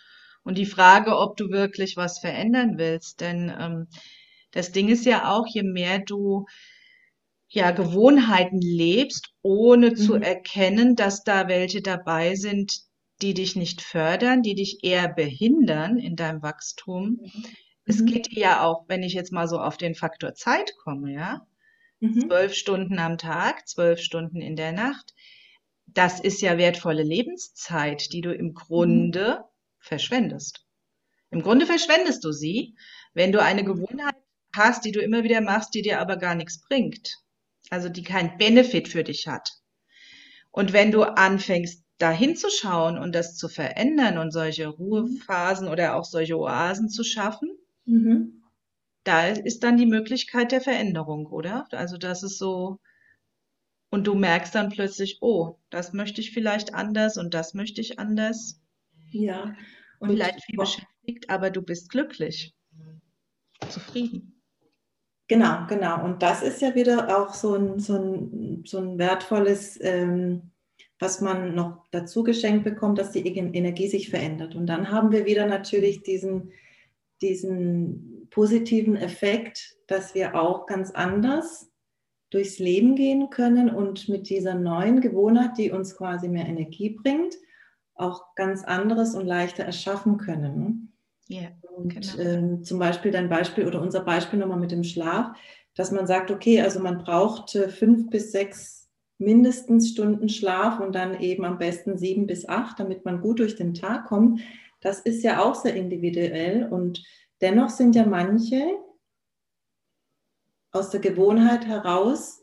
Und 0.45 0.59
die 0.59 0.67
Frage, 0.67 1.19
ob 1.19 1.37
du 1.37 1.51
wirklich 1.51 1.97
was 1.97 2.21
verändern 2.21 2.79
willst. 2.79 3.21
Denn 3.21 3.53
ähm, 3.59 3.89
das 4.53 4.71
Ding 4.71 4.89
ist 4.89 5.05
ja 5.05 5.33
auch, 5.33 5.47
je 5.49 5.65
mehr 5.65 5.99
du 5.99 6.47
ja 7.49 7.71
Gewohnheiten 7.71 8.61
lebst, 8.61 9.31
ohne 9.43 9.91
mhm. 9.91 9.97
zu 9.97 10.15
erkennen, 10.15 10.97
dass 10.97 11.25
da 11.25 11.49
welche 11.49 11.83
dabei 11.83 12.35
sind, 12.35 12.81
die 13.23 13.35
dich 13.35 13.57
nicht 13.57 13.81
fördern, 13.81 14.43
die 14.43 14.55
dich 14.55 14.85
eher 14.85 15.09
behindern 15.09 15.99
in 15.99 16.17
deinem 16.17 16.43
Wachstum. 16.43 17.21
Mhm. 17.23 17.45
Es 17.85 18.05
geht 18.05 18.33
ja 18.33 18.63
auch, 18.65 18.85
wenn 18.89 19.03
ich 19.03 19.15
jetzt 19.15 19.33
mal 19.33 19.49
so 19.49 19.61
auf 19.61 19.77
den 19.77 19.95
Faktor 19.95 20.35
Zeit 20.35 20.73
komme, 20.83 21.13
ja, 21.13 21.47
mhm. 22.01 22.29
zwölf 22.29 22.55
Stunden 22.55 22.99
am 22.99 23.17
Tag, 23.17 23.69
zwölf 23.69 24.01
Stunden 24.01 24.41
in 24.41 24.57
der 24.57 24.73
Nacht. 24.73 25.15
Das 25.87 26.19
ist 26.21 26.43
ja 26.43 26.59
wertvolle 26.59 27.05
Lebenszeit, 27.05 28.13
die 28.13 28.21
du 28.21 28.35
im 28.35 28.55
Grunde 28.55 29.39
mhm. 29.39 29.45
verschwendest. 29.79 30.67
Im 31.31 31.43
Grunde 31.43 31.67
verschwendest 31.67 32.25
du 32.25 32.33
sie, 32.33 32.75
wenn 33.15 33.33
du 33.33 33.41
eine 33.41 33.65
Gewohnheit 33.65 34.17
hast, 34.55 34.85
die 34.85 34.93
du 34.93 35.01
immer 35.01 35.23
wieder 35.23 35.41
machst, 35.41 35.75
die 35.75 35.83
dir 35.83 36.01
aber 36.01 36.17
gar 36.17 36.35
nichts 36.35 36.61
bringt. 36.61 37.19
Also 37.71 37.89
die 37.89 38.03
keinen 38.03 38.37
Benefit 38.39 38.89
für 38.89 39.05
dich 39.05 39.27
hat. 39.27 39.51
Und 40.51 40.73
wenn 40.73 40.91
du 40.91 41.03
anfängst, 41.03 41.85
da 41.99 42.11
hinzuschauen 42.11 42.99
und 42.99 43.15
das 43.15 43.37
zu 43.37 43.49
verändern 43.49 44.19
und 44.19 44.31
solche 44.31 44.69
Ruhephasen 44.69 45.69
oder 45.69 45.97
auch 45.97 46.05
solche 46.05 46.39
Oasen 46.39 46.89
zu 46.89 47.05
schaffen, 47.05 47.51
mhm. 47.87 48.43
da 49.05 49.29
ist 49.29 49.63
dann 49.65 49.77
die 49.77 49.87
Möglichkeit 49.87 50.53
der 50.53 50.61
Veränderung, 50.61 51.27
oder? 51.27 51.67
Also 51.73 51.97
das 51.97 52.23
ist 52.23 52.39
so, 52.39 52.81
und 53.91 54.07
du 54.07 54.15
merkst 54.15 54.55
dann 54.55 54.69
plötzlich, 54.69 55.19
oh, 55.23 55.59
das 55.71 55.93
möchte 55.93 56.21
ich 56.21 56.33
vielleicht 56.33 56.75
anders 56.75 57.17
und 57.17 57.33
das 57.33 57.55
möchte 57.55 57.81
ich 57.81 57.99
anders. 57.99 58.61
Ja. 59.11 59.55
Und 59.99 60.11
vielleicht 60.11 60.45
viel 60.45 60.59
beschäftigt, 60.59 61.31
aber 61.31 61.51
du 61.51 61.63
bist 61.63 61.89
glücklich, 61.89 62.55
zufrieden. 63.71 64.36
Genau, 65.29 65.67
genau. 65.69 66.05
Und 66.05 66.23
das 66.23 66.43
ist 66.43 66.63
ja 66.63 66.75
wieder 66.75 67.19
auch 67.19 67.35
so 67.35 67.55
ein, 67.55 67.81
so 67.81 67.95
ein, 67.95 68.63
so 68.65 68.79
ein 68.79 68.99
wertvolles, 68.99 69.79
ähm, 69.83 70.53
was 70.99 71.21
man 71.21 71.55
noch 71.55 71.85
dazu 71.91 72.23
geschenkt 72.23 72.65
bekommt, 72.65 72.99
dass 72.99 73.11
die 73.11 73.27
Energie 73.27 73.89
sich 73.89 74.09
verändert. 74.09 74.55
Und 74.55 74.67
dann 74.67 74.91
haben 74.91 75.11
wir 75.11 75.27
wieder 75.27 75.47
natürlich 75.47 76.03
diesen, 76.03 76.53
diesen 77.21 78.29
positiven 78.31 78.97
Effekt, 78.97 79.77
dass 79.89 80.15
wir 80.15 80.35
auch 80.37 80.67
ganz 80.67 80.93
anders 80.93 81.71
durchs 82.31 82.59
Leben 82.59 82.95
gehen 82.95 83.31
können 83.31 83.71
und 83.71 84.09
mit 84.09 84.29
dieser 84.29 84.55
neuen 84.55 85.01
Gewohnheit, 85.01 85.59
die 85.59 85.71
uns 85.71 85.97
quasi 85.97 86.29
mehr 86.29 86.47
Energie 86.47 86.91
bringt, 86.91 87.37
auch 87.95 88.35
ganz 88.35 88.65
anderes 88.65 89.15
und 89.15 89.27
leichter 89.27 89.65
erschaffen 89.65 90.19
können. 90.19 90.96
Yeah, 91.29 91.51
und 91.77 91.89
genau. 91.95 92.19
ähm, 92.19 92.63
zum 92.63 92.79
Beispiel 92.79 93.11
dein 93.11 93.29
Beispiel 93.29 93.67
oder 93.67 93.83
unser 93.83 94.01
Beispiel 94.01 94.39
nochmal 94.39 94.61
mit 94.61 94.71
dem 94.71 94.85
Schlaf, 94.85 95.37
dass 95.75 95.91
man 95.91 96.07
sagt, 96.07 96.31
okay, 96.31 96.61
also 96.63 96.81
man 96.81 96.99
braucht 96.99 97.55
äh, 97.55 97.69
fünf 97.69 98.09
bis 98.11 98.33
sechs 98.33 98.89
mindestens 99.19 99.91
Stunden 99.91 100.29
Schlaf 100.29 100.79
und 100.79 100.95
dann 100.95 101.19
eben 101.21 101.45
am 101.45 101.59
besten 101.59 101.97
sieben 101.99 102.27
bis 102.27 102.49
acht, 102.49 102.79
damit 102.79 103.05
man 103.05 103.21
gut 103.21 103.41
durch 103.41 103.57
den 103.57 103.75
Tag 103.75 104.07
kommt. 104.07 104.41
Das 104.81 105.01
ist 105.01 105.23
ja 105.23 105.43
auch 105.43 105.55
sehr 105.55 105.75
individuell 105.75 106.69
und 106.71 107.03
dennoch 107.41 107.71
sind 107.71 107.97
ja 107.97 108.07
manche 108.07 108.63
aus 110.71 110.91
der 110.91 111.01
Gewohnheit 111.01 111.67
heraus 111.67 112.41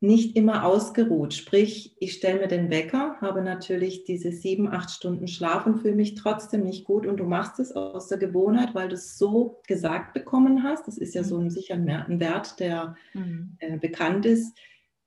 nicht 0.00 0.36
immer 0.36 0.64
ausgeruht. 0.64 1.34
Sprich, 1.34 1.96
ich 1.98 2.12
stelle 2.12 2.40
mir 2.40 2.46
den 2.46 2.70
Wecker, 2.70 3.16
habe 3.20 3.42
natürlich 3.42 4.04
diese 4.04 4.30
sieben, 4.30 4.68
acht 4.68 4.90
Stunden 4.90 5.26
Schlaf 5.26 5.66
und 5.66 5.78
fühle 5.78 5.96
mich 5.96 6.14
trotzdem 6.14 6.62
nicht 6.62 6.84
gut. 6.84 7.04
Und 7.04 7.18
du 7.18 7.24
machst 7.24 7.58
es 7.58 7.72
aus 7.72 8.06
der 8.06 8.18
Gewohnheit, 8.18 8.74
weil 8.74 8.88
du 8.88 8.94
es 8.94 9.18
so 9.18 9.60
gesagt 9.66 10.14
bekommen 10.14 10.62
hast. 10.62 10.86
Das 10.86 10.98
ist 10.98 11.14
ja 11.14 11.24
so 11.24 11.38
ein 11.38 11.50
sicher 11.50 11.74
ein 11.74 12.20
Wert, 12.20 12.60
der 12.60 12.94
mhm. 13.12 13.56
äh, 13.58 13.76
bekannt 13.76 14.24
ist. 14.24 14.56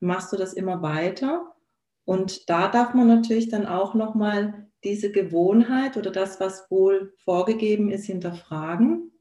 Machst 0.02 0.34
du 0.34 0.38
das 0.38 0.54
immer 0.54 0.82
weiter? 0.82 1.54
Und 2.04 2.50
da 2.50 2.68
darf 2.68 2.94
man 2.94 3.08
natürlich 3.08 3.48
dann 3.48 3.66
auch 3.66 3.94
nochmal 3.94 4.68
diese 4.84 5.12
Gewohnheit 5.12 5.96
oder 5.96 6.12
das, 6.12 6.40
was 6.42 6.70
wohl 6.70 7.14
vorgegeben 7.24 7.92
ist, 7.92 8.08
hinterfragen. 8.08 9.12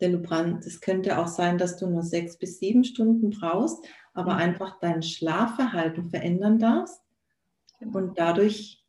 Denn 0.00 0.12
du 0.12 0.18
brand, 0.18 0.66
es 0.66 0.80
könnte 0.80 1.18
auch 1.18 1.28
sein, 1.28 1.56
dass 1.56 1.76
du 1.76 1.86
nur 1.86 2.02
sechs 2.02 2.38
bis 2.38 2.58
sieben 2.58 2.84
Stunden 2.84 3.30
brauchst 3.30 3.86
aber 4.12 4.34
mhm. 4.34 4.40
einfach 4.40 4.78
dein 4.80 5.02
Schlafverhalten 5.02 6.10
verändern 6.10 6.58
darfst 6.58 7.02
genau. 7.78 7.98
und 7.98 8.18
dadurch 8.18 8.84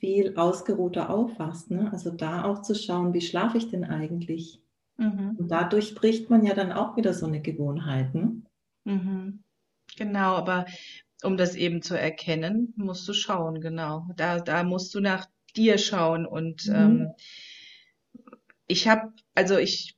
viel 0.00 0.36
ausgeruhter 0.36 1.10
aufwachst. 1.10 1.70
Ne? 1.70 1.90
Also 1.92 2.10
da 2.10 2.44
auch 2.44 2.62
zu 2.62 2.74
schauen, 2.74 3.14
wie 3.14 3.20
schlafe 3.20 3.58
ich 3.58 3.70
denn 3.70 3.84
eigentlich? 3.84 4.60
Mhm. 4.96 5.36
Und 5.38 5.48
dadurch 5.48 5.94
bricht 5.94 6.30
man 6.30 6.44
ja 6.44 6.54
dann 6.54 6.72
auch 6.72 6.96
wieder 6.96 7.14
so 7.14 7.26
eine 7.26 7.40
Gewohnheit. 7.40 8.14
Ne? 8.14 8.42
Mhm. 8.84 9.42
Genau, 9.96 10.34
aber 10.34 10.66
um 11.22 11.36
das 11.36 11.54
eben 11.54 11.82
zu 11.82 11.98
erkennen, 11.98 12.74
musst 12.76 13.08
du 13.08 13.12
schauen, 13.12 13.60
genau. 13.60 14.06
Da, 14.16 14.40
da 14.40 14.62
musst 14.62 14.94
du 14.94 15.00
nach 15.00 15.26
dir 15.56 15.78
schauen. 15.78 16.26
Und 16.26 16.66
mhm. 16.66 16.74
ähm, 16.74 17.12
ich 18.66 18.88
habe, 18.88 19.12
also 19.34 19.56
ich 19.56 19.96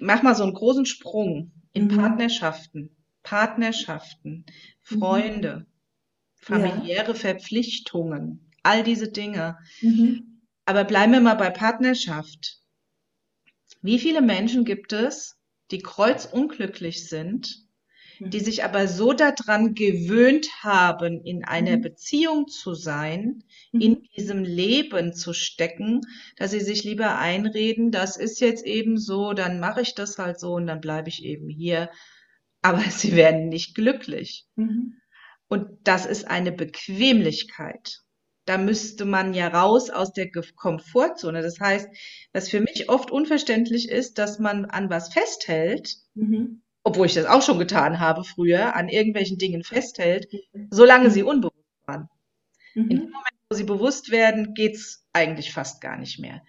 mach 0.00 0.22
mal 0.22 0.34
so 0.34 0.42
einen 0.42 0.54
großen 0.54 0.86
Sprung 0.86 1.52
in 1.72 1.84
mhm. 1.84 1.96
Partnerschaften. 1.96 2.96
Partnerschaften, 3.22 4.44
mhm. 4.88 4.98
Freunde, 4.98 5.56
mhm. 5.56 5.66
familiäre 6.36 7.12
ja. 7.12 7.14
Verpflichtungen, 7.14 8.50
all 8.62 8.82
diese 8.82 9.10
Dinge. 9.10 9.58
Mhm. 9.80 10.42
Aber 10.64 10.84
bleiben 10.84 11.12
wir 11.12 11.20
mal 11.20 11.34
bei 11.34 11.50
Partnerschaft. 11.50 12.60
Wie 13.82 13.98
viele 13.98 14.20
Menschen 14.20 14.64
gibt 14.64 14.92
es, 14.92 15.36
die 15.70 15.78
kreuzunglücklich 15.78 17.08
sind, 17.08 17.66
die 18.20 18.38
mhm. 18.38 18.44
sich 18.44 18.64
aber 18.64 18.86
so 18.86 19.12
daran 19.12 19.74
gewöhnt 19.74 20.48
haben, 20.62 21.24
in 21.24 21.44
einer 21.44 21.78
mhm. 21.78 21.82
Beziehung 21.82 22.48
zu 22.48 22.74
sein, 22.74 23.44
in 23.72 24.02
diesem 24.16 24.44
Leben 24.44 25.14
zu 25.14 25.32
stecken, 25.32 26.02
dass 26.36 26.50
sie 26.50 26.60
sich 26.60 26.84
lieber 26.84 27.18
einreden, 27.18 27.90
das 27.90 28.16
ist 28.16 28.40
jetzt 28.40 28.64
eben 28.66 28.98
so, 28.98 29.32
dann 29.32 29.58
mache 29.58 29.80
ich 29.80 29.94
das 29.94 30.18
halt 30.18 30.38
so 30.38 30.52
und 30.54 30.66
dann 30.66 30.80
bleibe 30.80 31.08
ich 31.08 31.24
eben 31.24 31.48
hier 31.48 31.90
aber 32.62 32.82
sie 32.90 33.16
werden 33.16 33.48
nicht 33.48 33.74
glücklich. 33.74 34.46
Mhm. 34.56 34.96
Und 35.48 35.68
das 35.84 36.06
ist 36.06 36.28
eine 36.28 36.52
Bequemlichkeit. 36.52 38.02
Da 38.46 38.56
müsste 38.56 39.04
man 39.04 39.34
ja 39.34 39.48
raus 39.48 39.90
aus 39.90 40.12
der 40.12 40.30
Komfortzone. 40.30 41.42
Das 41.42 41.60
heißt, 41.60 41.88
was 42.32 42.48
für 42.48 42.60
mich 42.60 42.88
oft 42.88 43.10
unverständlich 43.10 43.88
ist, 43.88 44.18
dass 44.18 44.38
man 44.38 44.64
an 44.64 44.90
was 44.90 45.12
festhält, 45.12 45.96
mhm. 46.14 46.62
obwohl 46.82 47.06
ich 47.06 47.14
das 47.14 47.26
auch 47.26 47.42
schon 47.42 47.58
getan 47.58 48.00
habe 48.00 48.24
früher, 48.24 48.74
an 48.74 48.88
irgendwelchen 48.88 49.38
Dingen 49.38 49.62
festhält, 49.62 50.28
solange 50.70 51.10
sie 51.10 51.22
unbewusst 51.22 51.56
waren. 51.86 52.08
Mhm. 52.74 52.82
In 52.82 52.96
dem 52.96 53.10
Moment, 53.10 53.36
wo 53.48 53.56
sie 53.56 53.64
bewusst 53.64 54.10
werden, 54.10 54.54
geht's 54.54 55.04
eigentlich 55.12 55.52
fast 55.52 55.80
gar 55.80 55.96
nicht 55.96 56.18
mehr. 56.18 56.42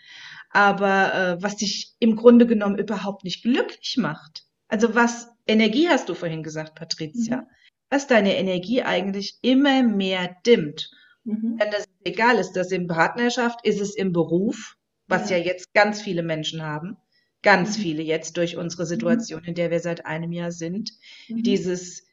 Aber 0.51 1.13
äh, 1.13 1.44
was 1.44 1.58
dich 1.58 1.94
im 2.00 2.15
Grunde 2.15 2.46
genommen 2.46 2.77
überhaupt 2.77 3.24
nicht 3.24 3.41
glücklich 3.44 3.98
macht. 3.98 4.46
Also 4.72 4.96
was 4.96 5.28
Energie 5.48 5.90
hast 5.90 6.08
du 6.08 6.13
vorhin 6.13 6.44
gesagt, 6.44 6.75
Patricia. 6.75 7.42
Mhm. 7.42 7.48
Was 7.90 8.08
deine 8.08 8.38
Energie 8.38 8.82
eigentlich 8.82 9.38
immer 9.42 9.84
mehr 9.84 10.38
dimmt. 10.46 10.92
Mhm. 11.25 11.58
Wenn 11.60 11.72
das 11.72 11.86
egal 12.06 12.38
ist, 12.38 12.54
das 12.54 12.72
in 12.72 12.88
Partnerschaft, 12.88 13.66
ist 13.66 13.82
es 13.82 13.96
im 13.96 14.13
Beruf, 14.13 14.78
was 15.08 15.30
ja, 15.30 15.36
ja 15.36 15.44
jetzt 15.44 15.74
ganz 15.74 16.01
viele 16.01 16.24
Menschen 16.24 16.63
haben. 16.63 16.96
Ganz 17.44 17.78
mhm. 17.78 17.82
viele 17.82 18.04
jetzt 18.04 18.38
durch 18.38 18.56
unsere 18.56 18.86
Situation, 18.86 19.44
in 19.44 19.56
der 19.56 19.72
wir 19.72 19.82
seit 19.82 20.06
einem 20.06 20.32
Jahr 20.32 20.54
sind. 20.54 20.94
Mhm. 21.28 21.44
Dieses 21.44 22.08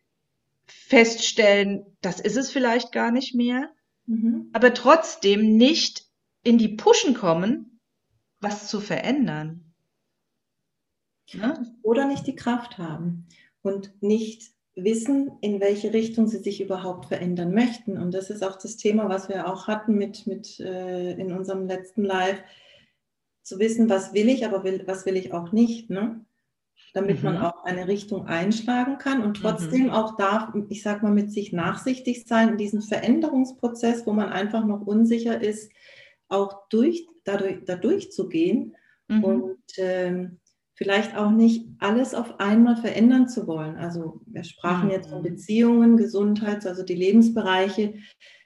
Feststellen, 0.66 1.86
das 2.00 2.18
ist 2.18 2.36
es 2.36 2.50
vielleicht 2.50 2.90
gar 2.90 3.12
nicht 3.12 3.36
mehr, 3.36 3.70
mhm. 4.06 4.50
aber 4.52 4.74
trotzdem 4.74 5.56
nicht 5.56 6.06
in 6.42 6.58
die 6.58 6.68
Pushen 6.68 7.14
kommen, 7.14 7.78
was 8.40 8.66
zu 8.66 8.80
verändern. 8.80 9.67
Ne? 11.34 11.74
Oder 11.82 12.06
nicht 12.06 12.26
die 12.26 12.36
Kraft 12.36 12.78
haben 12.78 13.26
und 13.62 13.92
nicht 14.00 14.52
wissen, 14.74 15.32
in 15.40 15.60
welche 15.60 15.92
Richtung 15.92 16.28
sie 16.28 16.38
sich 16.38 16.60
überhaupt 16.60 17.06
verändern 17.06 17.52
möchten. 17.52 17.98
Und 17.98 18.12
das 18.14 18.30
ist 18.30 18.44
auch 18.44 18.56
das 18.56 18.76
Thema, 18.76 19.08
was 19.08 19.28
wir 19.28 19.48
auch 19.48 19.66
hatten 19.66 19.94
mit, 19.94 20.26
mit 20.26 20.60
äh, 20.60 21.12
in 21.12 21.32
unserem 21.32 21.66
letzten 21.66 22.04
Live, 22.04 22.42
zu 23.48 23.58
wissen, 23.58 23.88
was 23.88 24.12
will 24.12 24.28
ich, 24.28 24.44
aber 24.44 24.62
will, 24.62 24.82
was 24.86 25.06
will 25.06 25.16
ich 25.16 25.32
auch 25.32 25.52
nicht. 25.52 25.88
Ne? 25.88 26.24
Damit 26.92 27.18
mhm. 27.18 27.24
man 27.24 27.36
auch 27.38 27.64
eine 27.64 27.88
Richtung 27.88 28.26
einschlagen 28.26 28.98
kann 28.98 29.22
und 29.22 29.38
trotzdem 29.38 29.84
mhm. 29.84 29.90
auch 29.90 30.16
darf, 30.16 30.54
ich 30.68 30.82
sag 30.82 31.02
mal, 31.02 31.12
mit 31.12 31.32
sich 31.32 31.52
nachsichtig 31.52 32.26
sein 32.26 32.50
in 32.50 32.56
diesem 32.58 32.82
Veränderungsprozess, 32.82 34.06
wo 34.06 34.12
man 34.12 34.28
einfach 34.28 34.66
noch 34.66 34.86
unsicher 34.86 35.40
ist, 35.40 35.72
auch 36.28 36.68
durch, 36.68 37.06
dadurch, 37.24 37.60
dadurch 37.64 38.12
zu 38.12 38.28
gehen 38.28 38.76
mhm. 39.08 39.24
und 39.24 39.58
ähm, 39.78 40.38
vielleicht 40.78 41.16
auch 41.16 41.32
nicht 41.32 41.66
alles 41.80 42.14
auf 42.14 42.38
einmal 42.38 42.76
verändern 42.76 43.28
zu 43.28 43.48
wollen. 43.48 43.76
Also 43.76 44.20
wir 44.26 44.44
sprachen 44.44 44.86
mhm. 44.86 44.92
jetzt 44.92 45.10
von 45.10 45.22
Beziehungen, 45.22 45.96
Gesundheit, 45.96 46.64
also 46.66 46.84
die 46.84 46.94
Lebensbereiche, 46.94 47.94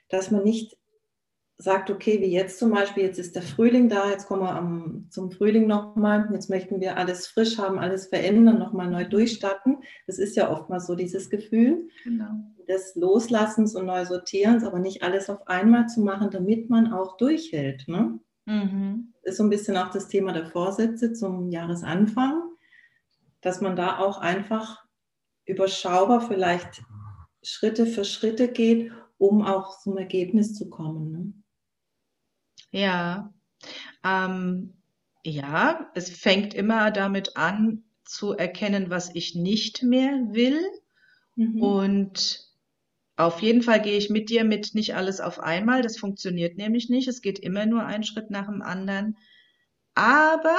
dass 0.09 0.31
man 0.31 0.43
nicht 0.43 0.75
sagt, 1.57 1.91
okay, 1.91 2.19
wie 2.21 2.31
jetzt 2.31 2.57
zum 2.57 2.71
Beispiel, 2.71 3.03
jetzt 3.03 3.19
ist 3.19 3.35
der 3.35 3.43
Frühling 3.43 3.87
da, 3.87 4.09
jetzt 4.09 4.27
kommen 4.27 4.41
wir 4.41 4.55
am, 4.55 5.05
zum 5.11 5.29
Frühling 5.29 5.67
nochmal, 5.67 6.27
jetzt 6.33 6.49
möchten 6.49 6.81
wir 6.81 6.97
alles 6.97 7.27
frisch 7.27 7.59
haben, 7.59 7.77
alles 7.77 8.07
verändern, 8.07 8.57
nochmal 8.57 8.89
neu 8.89 9.05
durchstarten. 9.05 9.77
Das 10.07 10.17
ist 10.17 10.35
ja 10.35 10.49
oftmals 10.49 10.87
so 10.87 10.95
dieses 10.95 11.29
Gefühl 11.29 11.87
genau. 12.03 12.31
des 12.67 12.95
Loslassens 12.95 13.75
und 13.75 13.85
Neusortierens, 13.85 14.63
aber 14.63 14.79
nicht 14.79 15.03
alles 15.03 15.29
auf 15.29 15.47
einmal 15.47 15.87
zu 15.87 16.01
machen, 16.01 16.31
damit 16.31 16.71
man 16.71 16.91
auch 16.91 17.15
durchhält. 17.17 17.87
Ne? 17.87 18.19
Mhm. 18.45 19.12
Ist 19.23 19.37
so 19.37 19.43
ein 19.43 19.49
bisschen 19.49 19.77
auch 19.77 19.89
das 19.89 20.07
Thema 20.07 20.33
der 20.33 20.45
Vorsätze 20.45 21.13
zum 21.13 21.49
Jahresanfang, 21.49 22.41
dass 23.41 23.61
man 23.61 23.75
da 23.75 23.99
auch 23.99 24.17
einfach 24.19 24.83
überschaubar 25.45 26.21
vielleicht 26.21 26.83
Schritte 27.41 27.85
für 27.85 28.05
Schritte 28.05 28.47
geht, 28.49 28.91
um 29.17 29.41
auch 29.41 29.79
zum 29.79 29.97
Ergebnis 29.97 30.53
zu 30.55 30.69
kommen. 30.69 31.11
Ne? 31.11 31.33
Ja, 32.71 33.33
ähm, 34.03 34.73
ja, 35.23 35.89
es 35.93 36.09
fängt 36.09 36.53
immer 36.53 36.91
damit 36.91 37.37
an, 37.37 37.83
zu 38.03 38.33
erkennen, 38.33 38.89
was 38.89 39.13
ich 39.15 39.35
nicht 39.35 39.83
mehr 39.83 40.11
will. 40.31 40.59
Mhm. 41.35 41.61
Und 41.61 42.52
auf 43.25 43.41
jeden 43.41 43.61
Fall 43.61 43.81
gehe 43.81 43.97
ich 43.97 44.09
mit 44.09 44.29
dir 44.29 44.43
mit 44.43 44.75
nicht 44.75 44.95
alles 44.95 45.19
auf 45.19 45.39
einmal. 45.39 45.81
Das 45.81 45.97
funktioniert 45.97 46.57
nämlich 46.57 46.89
nicht. 46.89 47.07
Es 47.07 47.21
geht 47.21 47.39
immer 47.39 47.65
nur 47.65 47.85
ein 47.85 48.03
Schritt 48.03 48.29
nach 48.29 48.47
dem 48.47 48.61
anderen. 48.61 49.17
Aber 49.95 50.57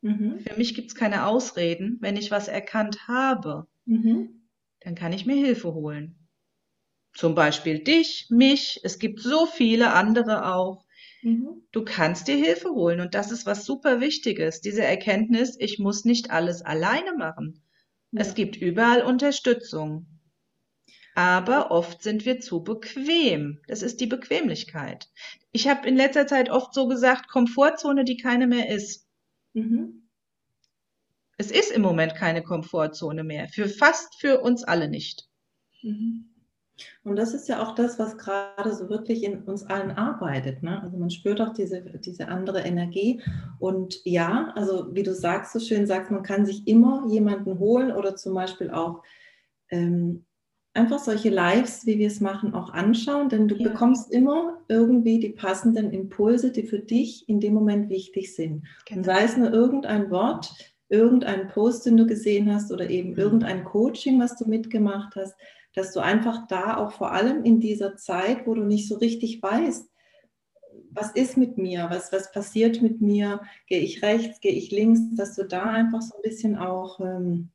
mhm. 0.00 0.40
für 0.40 0.56
mich 0.56 0.74
gibt 0.74 0.88
es 0.88 0.94
keine 0.94 1.26
Ausreden. 1.26 1.98
Wenn 2.00 2.16
ich 2.16 2.30
was 2.30 2.48
erkannt 2.48 3.08
habe, 3.08 3.66
mhm. 3.84 4.46
dann 4.80 4.94
kann 4.94 5.12
ich 5.12 5.26
mir 5.26 5.36
Hilfe 5.36 5.74
holen. 5.74 6.28
Zum 7.14 7.34
Beispiel 7.34 7.82
dich, 7.82 8.26
mich. 8.30 8.80
Es 8.84 8.98
gibt 8.98 9.20
so 9.20 9.46
viele 9.46 9.92
andere 9.92 10.54
auch, 10.54 10.84
Mhm. 11.22 11.62
Du 11.72 11.84
kannst 11.84 12.28
dir 12.28 12.36
Hilfe 12.36 12.70
holen 12.70 13.00
und 13.00 13.14
das 13.14 13.30
ist 13.30 13.46
was 13.46 13.64
super 13.64 14.00
Wichtiges. 14.00 14.60
Diese 14.60 14.82
Erkenntnis, 14.82 15.56
ich 15.58 15.78
muss 15.78 16.04
nicht 16.04 16.30
alles 16.30 16.62
alleine 16.62 17.14
machen. 17.14 17.62
Ja. 18.12 18.22
Es 18.22 18.34
gibt 18.34 18.56
überall 18.56 19.02
Unterstützung. 19.02 20.06
Aber 21.20 21.70
oft 21.70 22.02
sind 22.02 22.24
wir 22.24 22.40
zu 22.40 22.64
bequem. 22.64 23.60
Das 23.68 23.82
ist 23.82 24.00
die 24.00 24.06
Bequemlichkeit. 24.06 25.10
Ich 25.52 25.68
habe 25.68 25.86
in 25.86 25.94
letzter 25.94 26.26
Zeit 26.26 26.48
oft 26.48 26.72
so 26.72 26.88
gesagt, 26.88 27.28
Komfortzone, 27.28 28.04
die 28.04 28.16
keine 28.16 28.46
mehr 28.46 28.70
ist. 28.74 29.06
Mhm. 29.52 30.08
Es 31.36 31.50
ist 31.50 31.72
im 31.72 31.82
Moment 31.82 32.14
keine 32.14 32.42
Komfortzone 32.42 33.22
mehr. 33.22 33.48
Für 33.48 33.68
fast 33.68 34.18
für 34.18 34.40
uns 34.40 34.64
alle 34.64 34.88
nicht. 34.88 35.28
Mhm. 35.82 36.24
Und 37.04 37.16
das 37.16 37.34
ist 37.34 37.50
ja 37.50 37.62
auch 37.62 37.74
das, 37.74 37.98
was 37.98 38.16
gerade 38.16 38.74
so 38.74 38.88
wirklich 38.88 39.22
in 39.22 39.42
uns 39.42 39.64
allen 39.64 39.90
arbeitet. 39.90 40.62
Ne? 40.62 40.80
Also 40.80 40.96
man 40.96 41.10
spürt 41.10 41.42
auch 41.42 41.52
diese, 41.52 41.82
diese 41.98 42.28
andere 42.28 42.60
Energie. 42.60 43.20
Und 43.58 44.00
ja, 44.06 44.54
also 44.56 44.94
wie 44.94 45.02
du 45.02 45.14
sagst, 45.14 45.52
so 45.52 45.60
schön 45.60 45.86
sagst, 45.86 46.10
man 46.10 46.22
kann 46.22 46.46
sich 46.46 46.66
immer 46.66 47.06
jemanden 47.10 47.58
holen 47.58 47.92
oder 47.92 48.16
zum 48.16 48.32
Beispiel 48.32 48.70
auch 48.70 49.02
ähm, 49.68 50.24
einfach 50.72 50.98
solche 50.98 51.30
Lives, 51.30 51.84
wie 51.86 51.98
wir 51.98 52.06
es 52.06 52.20
machen, 52.20 52.54
auch 52.54 52.72
anschauen, 52.72 53.28
denn 53.28 53.48
du 53.48 53.56
ja. 53.56 53.68
bekommst 53.68 54.12
immer 54.12 54.60
irgendwie 54.68 55.18
die 55.18 55.30
passenden 55.30 55.90
Impulse, 55.92 56.52
die 56.52 56.62
für 56.62 56.78
dich 56.78 57.28
in 57.28 57.40
dem 57.40 57.54
Moment 57.54 57.88
wichtig 57.88 58.34
sind. 58.34 58.64
Genau. 58.86 58.98
Und 58.98 59.04
sei 59.04 59.24
es 59.24 59.36
nur 59.36 59.52
irgendein 59.52 60.10
Wort, 60.10 60.52
irgendein 60.88 61.48
Post, 61.48 61.86
den 61.86 61.96
du 61.96 62.06
gesehen 62.06 62.52
hast 62.52 62.72
oder 62.72 62.88
eben 62.88 63.12
mhm. 63.12 63.18
irgendein 63.18 63.64
Coaching, 63.64 64.20
was 64.20 64.36
du 64.36 64.48
mitgemacht 64.48 65.16
hast 65.16 65.34
dass 65.74 65.92
du 65.92 66.00
einfach 66.00 66.46
da 66.48 66.76
auch 66.76 66.92
vor 66.92 67.12
allem 67.12 67.44
in 67.44 67.60
dieser 67.60 67.96
Zeit, 67.96 68.46
wo 68.46 68.54
du 68.54 68.62
nicht 68.62 68.88
so 68.88 68.96
richtig 68.96 69.42
weißt, 69.42 69.88
was 70.92 71.12
ist 71.12 71.36
mit 71.36 71.56
mir, 71.56 71.86
was, 71.88 72.12
was 72.12 72.32
passiert 72.32 72.82
mit 72.82 73.00
mir, 73.00 73.40
gehe 73.68 73.80
ich 73.80 74.02
rechts, 74.02 74.40
gehe 74.40 74.52
ich 74.52 74.70
links, 74.72 75.00
dass 75.14 75.36
du 75.36 75.44
da 75.44 75.64
einfach 75.64 76.02
so 76.02 76.16
ein 76.16 76.22
bisschen 76.22 76.56
auch, 76.56 76.98
ähm, 77.00 77.50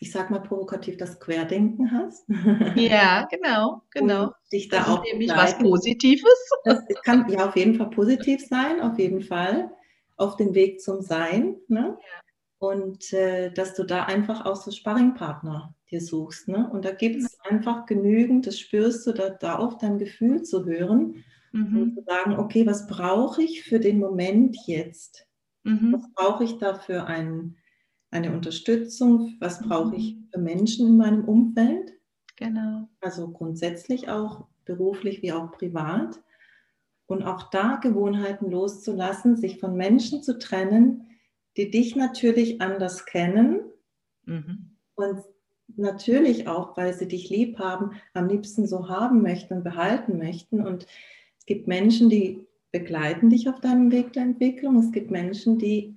ich 0.00 0.12
sag 0.12 0.30
mal 0.30 0.40
provokativ, 0.40 0.96
das 0.96 1.18
Querdenken 1.20 1.90
hast. 1.90 2.26
Ja, 2.74 3.26
genau, 3.30 3.82
genau. 3.90 4.24
Und 4.24 4.32
dich 4.52 4.68
da 4.68 4.78
das 4.78 4.88
auch 4.88 5.04
ist 5.04 5.12
nämlich 5.12 5.30
was 5.30 5.58
Positives. 5.58 6.50
Das 6.64 6.82
kann 7.04 7.28
ja 7.28 7.48
auf 7.48 7.56
jeden 7.56 7.76
Fall 7.76 7.90
positiv 7.90 8.44
sein, 8.44 8.80
auf 8.80 8.98
jeden 8.98 9.22
Fall. 9.22 9.70
Auf 10.16 10.36
dem 10.36 10.54
Weg 10.54 10.80
zum 10.80 11.00
Sein. 11.00 11.56
Ne? 11.68 11.96
Ja. 11.98 12.20
Und 12.58 13.12
äh, 13.12 13.50
dass 13.52 13.74
du 13.74 13.84
da 13.84 14.04
einfach 14.04 14.46
auch 14.46 14.56
so 14.56 14.70
Sparringpartner 14.70 15.74
dir 15.90 16.00
suchst. 16.00 16.48
Ne? 16.48 16.68
Und 16.72 16.84
da 16.84 16.90
gibt 16.90 17.16
es 17.22 17.38
einfach 17.40 17.86
genügend, 17.86 18.46
das 18.46 18.58
spürst 18.58 19.06
du, 19.06 19.12
da, 19.12 19.30
da 19.30 19.56
auf 19.56 19.78
dein 19.78 19.98
Gefühl 19.98 20.42
zu 20.42 20.64
hören 20.64 21.24
mhm. 21.52 21.82
und 21.82 21.94
zu 21.94 22.02
sagen, 22.04 22.36
okay, 22.38 22.66
was 22.66 22.86
brauche 22.86 23.42
ich 23.42 23.62
für 23.62 23.78
den 23.78 23.98
Moment 23.98 24.56
jetzt? 24.66 25.26
Mhm. 25.64 25.92
Was 25.92 26.12
brauche 26.14 26.44
ich 26.44 26.58
da 26.58 26.74
für 26.74 27.06
ein, 27.06 27.56
eine 28.10 28.32
Unterstützung? 28.32 29.36
Was 29.40 29.60
brauche 29.60 29.96
ich 29.96 30.14
mhm. 30.14 30.28
für 30.32 30.40
Menschen 30.40 30.86
in 30.88 30.96
meinem 30.96 31.24
Umfeld? 31.24 31.94
Genau. 32.36 32.88
Also 33.00 33.28
grundsätzlich 33.28 34.08
auch 34.08 34.46
beruflich 34.64 35.22
wie 35.22 35.32
auch 35.32 35.52
privat. 35.52 36.20
Und 37.06 37.22
auch 37.22 37.50
da 37.50 37.76
Gewohnheiten 37.76 38.50
loszulassen, 38.50 39.36
sich 39.36 39.60
von 39.60 39.76
Menschen 39.76 40.22
zu 40.22 40.38
trennen, 40.38 41.06
die 41.56 41.70
dich 41.70 41.94
natürlich 41.94 42.60
anders 42.60 43.06
kennen 43.06 43.60
mhm. 44.24 44.76
und 44.96 45.22
natürlich 45.76 46.48
auch, 46.48 46.76
weil 46.76 46.92
sie 46.92 47.08
dich 47.08 47.30
lieb 47.30 47.58
haben, 47.58 47.92
am 48.14 48.28
liebsten 48.28 48.66
so 48.66 48.88
haben 48.88 49.22
möchten 49.22 49.54
und 49.54 49.64
behalten 49.64 50.18
möchten. 50.18 50.66
Und 50.66 50.86
es 51.38 51.46
gibt 51.46 51.68
Menschen, 51.68 52.08
die 52.10 52.46
begleiten 52.72 53.30
dich 53.30 53.48
auf 53.48 53.60
deinem 53.60 53.90
Weg 53.90 54.12
der 54.12 54.22
Entwicklung. 54.22 54.76
Es 54.78 54.92
gibt 54.92 55.10
Menschen, 55.10 55.58
die 55.58 55.95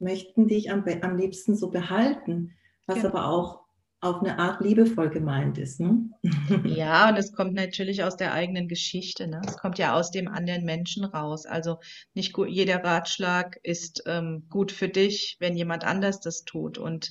möchten 0.00 0.48
dich 0.48 0.70
am, 0.70 0.84
am 1.02 1.16
liebsten 1.16 1.56
so 1.56 1.70
behalten, 1.70 2.52
was 2.86 3.02
ja. 3.02 3.08
aber 3.08 3.26
auch 3.26 3.60
auf 4.02 4.22
eine 4.22 4.38
Art 4.38 4.62
liebevoll 4.62 5.10
gemeint 5.10 5.58
ist. 5.58 5.78
Ne? 5.78 6.08
Ja, 6.64 7.10
und 7.10 7.18
es 7.18 7.32
kommt 7.32 7.52
natürlich 7.52 8.02
aus 8.02 8.16
der 8.16 8.32
eigenen 8.32 8.66
Geschichte. 8.66 9.28
Ne? 9.28 9.42
Es 9.46 9.58
kommt 9.58 9.78
ja 9.78 9.94
aus 9.94 10.10
dem 10.10 10.26
anderen 10.26 10.64
Menschen 10.64 11.04
raus. 11.04 11.44
Also 11.44 11.78
nicht 12.14 12.32
gut, 12.32 12.48
jeder 12.48 12.82
Ratschlag 12.82 13.58
ist 13.62 14.02
ähm, 14.06 14.46
gut 14.48 14.72
für 14.72 14.88
dich, 14.88 15.36
wenn 15.38 15.56
jemand 15.56 15.84
anders 15.84 16.20
das 16.20 16.44
tut. 16.44 16.78
Und 16.78 17.10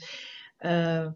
äh, 0.60 1.08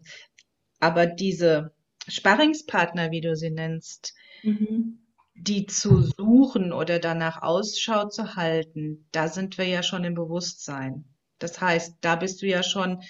aber 0.78 1.06
diese 1.06 1.72
Sparringspartner, 2.06 3.10
wie 3.10 3.20
du 3.20 3.34
sie 3.34 3.50
nennst, 3.50 4.14
mhm. 4.42 5.00
die 5.34 5.66
zu 5.66 6.02
suchen 6.02 6.72
oder 6.72 7.00
danach 7.00 7.42
Ausschau 7.42 8.08
zu 8.08 8.36
halten, 8.36 9.08
da 9.10 9.26
sind 9.26 9.58
wir 9.58 9.66
ja 9.66 9.82
schon 9.82 10.04
im 10.04 10.14
Bewusstsein. 10.14 11.04
Das 11.44 11.60
heißt, 11.60 11.98
da 12.00 12.16
bist 12.16 12.40
du 12.40 12.46
ja 12.46 12.62
schon 12.62 13.02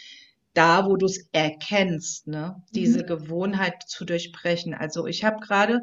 da, 0.55 0.87
wo 0.87 0.97
du 0.97 1.07
es 1.07 1.29
erkennst, 1.31 2.27
ne? 2.27 2.61
diese 2.75 3.05
mhm. 3.05 3.07
Gewohnheit 3.07 3.85
zu 3.87 4.05
durchbrechen. 4.05 4.75
Also 4.75 5.07
ich 5.07 5.23
habe 5.23 5.39
gerade 5.39 5.83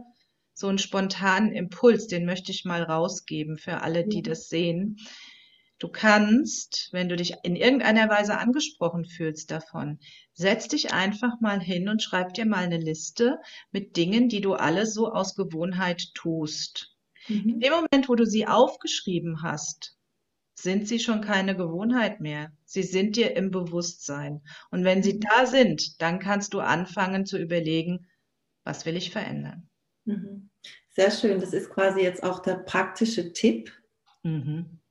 so 0.53 0.67
einen 0.67 0.77
spontanen 0.77 1.53
Impuls, 1.53 2.07
den 2.07 2.25
möchte 2.25 2.51
ich 2.51 2.65
mal 2.65 2.83
rausgeben 2.83 3.57
für 3.57 3.83
alle, 3.83 4.05
die 4.05 4.21
das 4.21 4.49
sehen. 4.49 4.97
Du 5.79 5.87
kannst, 5.87 6.89
wenn 6.91 7.07
du 7.07 7.15
dich 7.15 7.35
in 7.43 7.55
irgendeiner 7.55 8.09
Weise 8.09 8.37
angesprochen 8.37 9.05
fühlst 9.05 9.49
davon, 9.49 9.99
setz 10.33 10.67
dich 10.67 10.91
einfach 10.91 11.39
mal 11.39 11.61
hin 11.61 11.87
und 11.87 12.03
schreib 12.03 12.33
dir 12.33 12.45
mal 12.45 12.65
eine 12.65 12.79
Liste 12.79 13.39
mit 13.71 13.95
Dingen, 13.95 14.27
die 14.27 14.41
du 14.41 14.55
alle 14.55 14.85
so 14.85 15.09
aus 15.09 15.35
Gewohnheit 15.35 16.13
tust. 16.15 16.97
Mhm. 17.29 17.47
In 17.47 17.59
dem 17.61 17.71
Moment, 17.71 18.09
wo 18.09 18.15
du 18.15 18.25
sie 18.25 18.45
aufgeschrieben 18.45 19.41
hast, 19.41 19.95
sind 20.62 20.88
sie 20.88 21.00
schon 21.00 21.21
keine 21.21 21.56
Gewohnheit 21.56 22.19
mehr. 22.19 22.52
Sie 22.65 22.84
sind 22.84 23.15
dir 23.15 23.36
im 23.36 23.52
Bewusstsein. 23.52 24.41
Und 24.69 24.84
wenn 24.84 25.04
sie 25.04 25.13
mhm. 25.13 25.19
da 25.21 25.45
sind, 25.45 26.02
dann 26.02 26.19
kannst 26.19 26.54
du 26.54 26.60
anfangen 26.60 27.26
zu 27.26 27.38
überlegen, 27.38 28.08
was 28.63 28.86
will 28.86 28.95
ich 28.95 29.12
verändern. 29.12 29.67
Mhm. 30.06 30.50
Sehr 30.89 31.12
schön. 31.12 31.39
Das 31.39 31.54
ist 31.54 31.69
quasi 31.69 32.02
jetzt 32.02 32.24
auch 32.24 32.39
der 32.39 32.56
praktische 32.56 33.34
Tipp. 33.34 33.71
Mhm. 34.24 34.82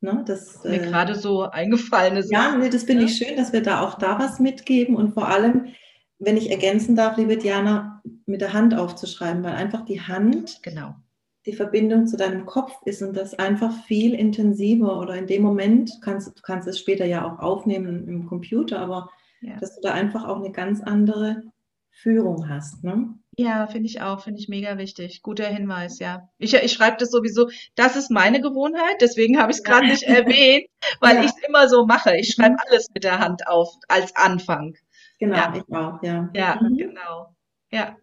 Ne, 0.00 0.24
das, 0.26 0.62
Mir 0.62 0.82
äh, 0.82 0.86
gerade 0.86 1.14
so 1.14 1.42
eingefallen 1.42 2.16
ist. 2.16 2.30
Ja, 2.30 2.56
nee, 2.56 2.68
das 2.68 2.84
finde 2.84 3.02
ja. 3.02 3.08
ich 3.08 3.16
schön, 3.16 3.36
dass 3.36 3.52
wir 3.52 3.62
da 3.62 3.80
auch 3.80 3.94
da 3.94 4.18
was 4.18 4.38
mitgeben 4.40 4.94
und 4.94 5.14
vor 5.14 5.28
allem, 5.28 5.74
wenn 6.18 6.36
ich 6.36 6.50
ergänzen 6.50 6.96
darf, 6.96 7.16
liebe 7.16 7.38
Diana, 7.38 8.02
mit 8.26 8.40
der 8.40 8.52
Hand 8.52 8.74
aufzuschreiben, 8.74 9.42
weil 9.42 9.54
einfach 9.54 9.84
die 9.84 10.02
Hand 10.02 10.62
genau. 10.62 10.96
Die 11.46 11.52
Verbindung 11.52 12.06
zu 12.06 12.16
deinem 12.16 12.44
Kopf 12.44 12.72
ist 12.84 13.02
und 13.02 13.16
das 13.16 13.34
einfach 13.34 13.72
viel 13.84 14.14
intensiver 14.14 14.98
oder 15.00 15.14
in 15.14 15.26
dem 15.26 15.42
Moment, 15.42 15.92
kannst, 16.02 16.28
du 16.36 16.42
kannst 16.42 16.66
es 16.68 16.78
später 16.78 17.04
ja 17.06 17.24
auch 17.24 17.38
aufnehmen 17.38 18.06
im 18.08 18.26
Computer, 18.26 18.80
aber 18.80 19.10
ja. 19.40 19.56
dass 19.60 19.76
du 19.76 19.80
da 19.82 19.92
einfach 19.94 20.24
auch 20.26 20.36
eine 20.40 20.50
ganz 20.52 20.82
andere 20.82 21.42
Führung 21.90 22.48
hast. 22.48 22.82
Ne? 22.84 23.14
Ja, 23.38 23.66
finde 23.68 23.86
ich 23.86 24.00
auch, 24.00 24.22
finde 24.22 24.40
ich 24.40 24.48
mega 24.48 24.76
wichtig. 24.76 25.22
Guter 25.22 25.46
Hinweis, 25.46 25.98
ja. 25.98 26.28
Ich, 26.38 26.52
ich 26.54 26.72
schreibe 26.72 26.96
das 26.98 27.10
sowieso, 27.10 27.48
das 27.74 27.96
ist 27.96 28.10
meine 28.10 28.40
Gewohnheit, 28.40 28.96
deswegen 29.00 29.38
habe 29.38 29.52
ich 29.52 29.58
es 29.58 29.62
gerade 29.62 29.86
nicht 29.86 30.02
erwähnt, 30.02 30.66
weil 31.00 31.16
Ja. 31.16 31.22
ich 31.22 31.30
es 31.30 31.48
immer 31.48 31.68
so 31.68 31.86
mache. 31.86 32.16
Ich 32.16 32.34
schreibe 32.34 32.54
Mhm. 32.54 32.60
alles 32.68 32.88
mit 32.92 33.04
der 33.04 33.18
Hand 33.18 33.46
auf 33.46 33.72
als 33.88 34.14
Anfang. 34.16 34.74
Genau, 35.18 35.36
Ja, 35.36 35.54
ich 35.56 35.74
auch, 35.74 36.02
ja. 36.02 36.28
ja, 36.34 36.58
Mhm. 36.60 36.76
genau. 36.76 37.34
Ja. 37.70 37.96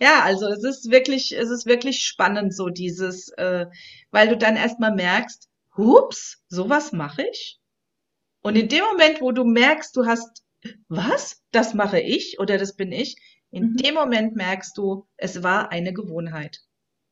Ja, 0.00 0.22
also 0.22 0.46
es 0.48 0.62
ist 0.64 0.90
wirklich, 0.90 1.32
es 1.36 1.50
ist 1.50 1.66
wirklich 1.66 2.04
spannend, 2.04 2.54
so 2.54 2.68
dieses, 2.68 3.28
äh, 3.38 3.66
weil 4.10 4.28
du 4.28 4.36
dann 4.36 4.56
erstmal 4.56 4.94
merkst, 4.94 5.48
hups, 5.76 6.42
sowas 6.48 6.92
mache 6.92 7.22
ich. 7.30 7.58
Und 8.42 8.56
in 8.56 8.68
dem 8.68 8.84
Moment, 8.84 9.20
wo 9.20 9.32
du 9.32 9.44
merkst, 9.44 9.96
du 9.96 10.06
hast, 10.06 10.44
was? 10.88 11.42
Das 11.52 11.74
mache 11.74 12.00
ich 12.00 12.38
oder 12.40 12.58
das 12.58 12.76
bin 12.76 12.92
ich, 12.92 13.16
in 13.50 13.72
Mhm. 13.72 13.76
dem 13.76 13.94
Moment 13.94 14.36
merkst 14.36 14.76
du, 14.78 15.06
es 15.16 15.42
war 15.42 15.70
eine 15.72 15.92
Gewohnheit. 15.92 16.60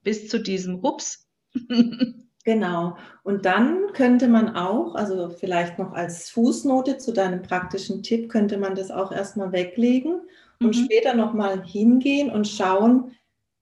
Bis 0.03 0.29
zu 0.29 0.39
diesem 0.41 0.83
Hups. 0.83 1.27
Genau. 2.45 2.97
Und 3.23 3.45
dann 3.47 3.93
könnte 3.93 4.27
man 4.29 4.57
auch, 4.57 4.95
also 4.97 5.31
vielleicht 5.31 5.79
noch 5.79 5.93
als 5.93 6.29
Fußnote 6.31 6.99
zu 6.99 7.13
deinem 7.13 7.43
praktischen 7.43 8.03
Tipp, 8.03 8.29
könnte 8.31 8.59
man 8.59 8.75
das 8.75 8.91
auch 8.91 9.13
erstmal 9.13 9.53
weglegen 9.53 10.23
und 10.65 10.77
Mhm. 10.77 10.85
später 10.85 11.15
nochmal 11.15 11.65
hingehen 11.65 12.31
und 12.31 12.47
schauen, 12.49 13.13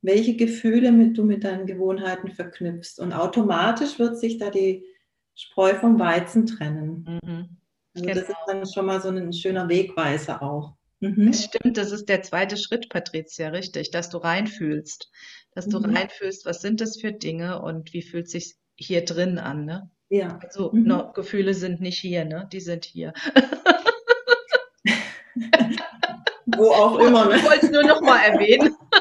welche 0.03 0.37
Gefühle 0.37 0.93
mit, 0.93 1.19
du 1.19 1.25
mit 1.25 1.45
deinen 1.45 1.67
Gewohnheiten 1.67 2.31
verknüpfst. 2.31 2.99
Und 3.01 3.13
automatisch 3.13 3.99
wird 3.99 4.19
sich 4.19 4.39
da 4.39 4.51
die 4.51 4.85
Spreu 5.35 5.75
vom 5.75 5.99
Weizen 5.99 6.47
trennen. 6.47 7.21
Mhm. 7.23 7.57
Also 7.95 8.09
das 8.09 8.19
ist 8.19 8.27
Genau. 8.29 8.39
dann 8.47 8.67
schon 8.67 8.87
mal 8.87 9.01
so 9.01 9.09
ein 9.09 9.33
schöner 9.33 9.69
Wegweiser 9.69 10.43
auch. 10.43 10.75
Mhm. 11.01 11.27
Das 11.33 11.45
stimmt, 11.45 11.77
das 11.77 11.93
ist 11.93 12.09
der 12.09 12.23
zweite 12.23 12.57
Schritt, 12.57 12.89
Patricia, 12.89 13.49
richtig, 13.49 13.91
dass 13.91 14.11
du 14.11 14.19
reinfühlst. 14.19 15.11
Dass 15.55 15.67
du 15.69 15.79
Mhm. 15.81 15.97
reinfühlst, 15.97 16.47
was 16.47 16.61
sind 16.63 16.81
das 16.81 17.01
für 17.01 17.13
Dinge 17.13 17.61
und 17.63 17.93
wie 17.93 18.03
fühlt 18.03 18.29
sich 18.29 18.55
hier 18.77 19.05
drin 19.05 19.39
an, 19.39 19.65
ne? 19.65 19.91
Ja. 20.09 20.39
Also, 20.43 20.71
Mhm. 20.73 20.85
no, 20.85 21.13
Gefühle 21.13 21.55
sind 21.55 21.81
nicht 21.81 21.99
hier, 21.99 22.25
ne? 22.25 22.49
Die 22.53 22.61
sind 22.61 22.85
hier. 22.85 23.13
Wo 26.61 26.71
auch 26.73 26.99
immer. 26.99 27.27
Ne? 27.27 27.37
Ich 27.37 27.45
wollte 27.45 27.67
es 27.67 27.73
nur 27.73 27.85
noch 27.85 28.01
mal 28.03 28.19
erwähnen. 28.19 28.77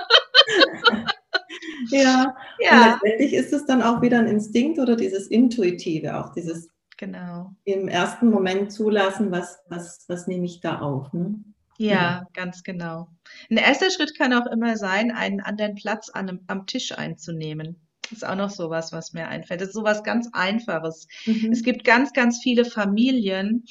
Ja. 1.91 2.36
Und 2.62 2.65
Ja, 2.65 3.00
letztendlich 3.02 3.34
ist 3.34 3.54
es 3.54 3.65
dann 3.65 3.82
auch 3.82 4.02
wieder 4.02 4.19
ein 4.19 4.28
Instinkt 4.28 4.80
oder 4.80 4.95
dieses 4.95 5.28
Intuitive, 5.28 6.17
auch 6.17 6.34
dieses 6.34 6.69
genau. 6.98 7.56
im 7.65 7.88
ersten 7.88 8.30
Moment 8.30 8.72
zulassen, 8.72 9.32
was, 9.32 9.60
was, 9.69 10.06
was 10.08 10.28
nehme 10.28 10.45
ich 10.45 10.62
da 10.62 10.80
auf. 10.80 11.13
Ne? 11.13 11.43
Ja, 11.78 12.28
ganz 12.34 12.63
genau. 12.63 13.10
Ein 13.50 13.58
erster 13.58 13.89
Schritt 13.91 14.17
kann 14.17 14.34
auch 14.34 14.48
immer 14.48 14.78
sein, 14.78 15.12
einen 15.12 15.41
anderen 15.41 15.76
Platz 15.76 16.10
an 16.10 16.41
am 16.48 16.65
Tisch 16.67 16.91
einzunehmen. 16.98 17.88
Das 18.04 18.12
ist 18.13 18.26
auch 18.26 18.36
noch 18.36 18.50
sowas, 18.50 18.91
was 18.91 19.13
mir 19.13 19.28
einfällt. 19.28 19.62
Das 19.62 19.69
ist 19.69 19.76
sowas 19.76 20.04
ganz 20.04 20.30
Einfaches. 20.34 21.08
Mhm. 21.26 21.52
Es 21.52 21.63
gibt 21.63 21.84
ganz, 21.86 22.13
ganz 22.13 22.39
viele 22.41 22.65
Familien, 22.65 23.65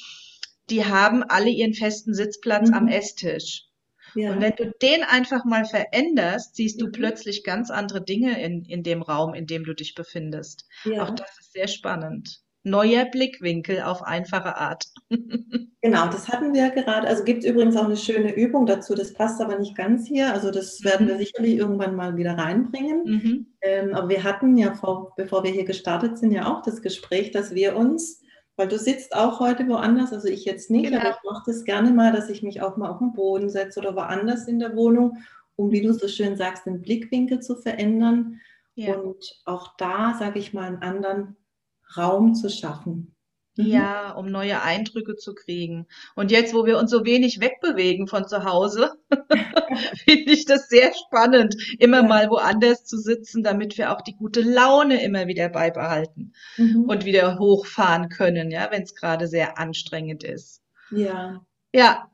die 0.69 0.85
haben 0.85 1.23
alle 1.23 1.49
ihren 1.49 1.73
festen 1.73 2.13
Sitzplatz 2.13 2.71
am 2.71 2.85
Mhm. 2.85 2.89
Esstisch. 2.89 3.68
Ja. 4.15 4.31
Und 4.31 4.41
wenn 4.41 4.55
du 4.55 4.71
den 4.81 5.03
einfach 5.03 5.45
mal 5.45 5.65
veränderst, 5.65 6.55
siehst 6.55 6.81
du 6.81 6.87
Mhm. 6.87 6.91
plötzlich 6.91 7.43
ganz 7.43 7.69
andere 7.71 8.01
Dinge 8.03 8.41
in, 8.41 8.65
in 8.65 8.83
dem 8.83 9.01
Raum, 9.01 9.33
in 9.33 9.47
dem 9.47 9.63
du 9.63 9.73
dich 9.73 9.95
befindest. 9.95 10.65
Auch 10.97 11.09
ja. 11.09 11.11
das 11.11 11.39
ist 11.39 11.53
sehr 11.53 11.67
spannend. 11.67 12.41
Neuer 12.63 13.05
Blickwinkel 13.05 13.81
auf 13.81 14.03
einfache 14.03 14.57
Art. 14.57 14.85
Genau, 15.81 16.07
das 16.07 16.27
hatten 16.27 16.53
wir 16.53 16.71
gerade. 16.71 17.07
Also 17.07 17.23
gibt 17.23 17.45
es 17.45 17.49
übrigens 17.49 17.77
auch 17.77 17.85
eine 17.85 17.95
schöne 17.95 18.35
Übung 18.35 18.65
dazu, 18.65 18.95
das 18.95 19.13
passt 19.13 19.39
aber 19.39 19.57
nicht 19.57 19.77
ganz 19.77 20.05
hier. 20.05 20.33
Also 20.33 20.51
das 20.51 20.83
werden 20.83 21.07
wir 21.07 21.15
Mhm. 21.15 21.19
sicherlich 21.19 21.55
irgendwann 21.55 21.95
mal 21.95 22.17
wieder 22.17 22.37
reinbringen. 22.37 23.03
Mhm. 23.05 23.45
Ähm, 23.61 23.93
aber 23.93 24.09
wir 24.09 24.23
hatten 24.25 24.57
ja, 24.57 24.73
vor, 24.73 25.13
bevor 25.15 25.45
wir 25.45 25.51
hier 25.51 25.63
gestartet 25.63 26.17
sind, 26.17 26.33
ja 26.33 26.51
auch 26.53 26.63
das 26.63 26.81
Gespräch, 26.81 27.31
dass 27.31 27.55
wir 27.55 27.77
uns, 27.77 28.21
weil 28.59 28.67
du 28.67 28.77
sitzt 28.77 29.15
auch 29.15 29.39
heute 29.39 29.65
woanders, 29.69 30.11
also 30.11 30.27
ich 30.27 30.43
jetzt 30.43 30.69
nicht, 30.69 30.89
Genau. 30.91 30.99
aber 30.99 31.11
ich 31.11 31.23
mache 31.23 31.43
das 31.45 31.63
gerne 31.63 31.91
mal, 31.91 32.11
dass 32.11 32.29
ich 32.29 32.43
mich 32.43 32.61
auch 32.61 32.75
mal 32.75 32.89
auf 32.89 32.99
den 32.99 33.13
Boden 33.13 33.49
setze 33.49 33.79
oder 33.79 33.95
woanders 33.95 34.49
in 34.49 34.59
der 34.59 34.75
Wohnung, 34.75 35.17
um, 35.55 35.71
wie 35.71 35.81
du 35.81 35.93
so 35.93 36.09
schön 36.09 36.35
sagst, 36.35 36.65
den 36.65 36.81
Blickwinkel 36.81 37.39
zu 37.39 37.55
verändern 37.55 38.41
Ja. 38.75 38.95
und 38.95 39.41
auch 39.45 39.77
da, 39.77 40.13
sage 40.19 40.39
ich 40.39 40.53
mal, 40.53 40.65
einen 40.65 40.81
anderen 40.81 41.37
Raum 41.95 42.35
zu 42.35 42.49
schaffen. 42.49 43.15
Mhm. 43.59 43.67
Ja, 43.67 44.11
um 44.13 44.31
neue 44.31 44.61
Eindrücke 44.61 45.15
zu 45.17 45.33
kriegen. 45.35 45.87
Und 46.15 46.31
jetzt, 46.31 46.53
wo 46.53 46.65
wir 46.65 46.77
uns 46.77 46.91
so 46.91 47.05
wenig 47.05 47.39
wegbewegen 47.41 48.07
von 48.07 48.27
zu 48.27 48.43
Hause, 48.45 48.93
finde 50.05 50.31
ich 50.31 50.45
das 50.45 50.69
sehr 50.69 50.93
spannend, 50.93 51.55
immer 51.79 52.01
Ja. 52.01 52.07
mal 52.07 52.29
woanders 52.29 52.85
zu 52.85 52.97
sitzen, 52.97 53.43
damit 53.43 53.77
wir 53.77 53.91
auch 53.91 54.01
die 54.01 54.15
gute 54.15 54.41
Laune 54.41 55.03
immer 55.03 55.27
wieder 55.27 55.49
beibehalten 55.49 56.33
Mhm. 56.57 56.85
und 56.87 57.05
wieder 57.05 57.37
hochfahren 57.39 58.09
können, 58.09 58.51
ja, 58.51 58.69
wenn 58.71 58.83
es 58.83 58.95
gerade 58.95 59.27
sehr 59.27 59.57
anstrengend 59.59 60.23
ist. 60.23 60.61
Ja, 60.91 61.45
Ja, 61.73 62.09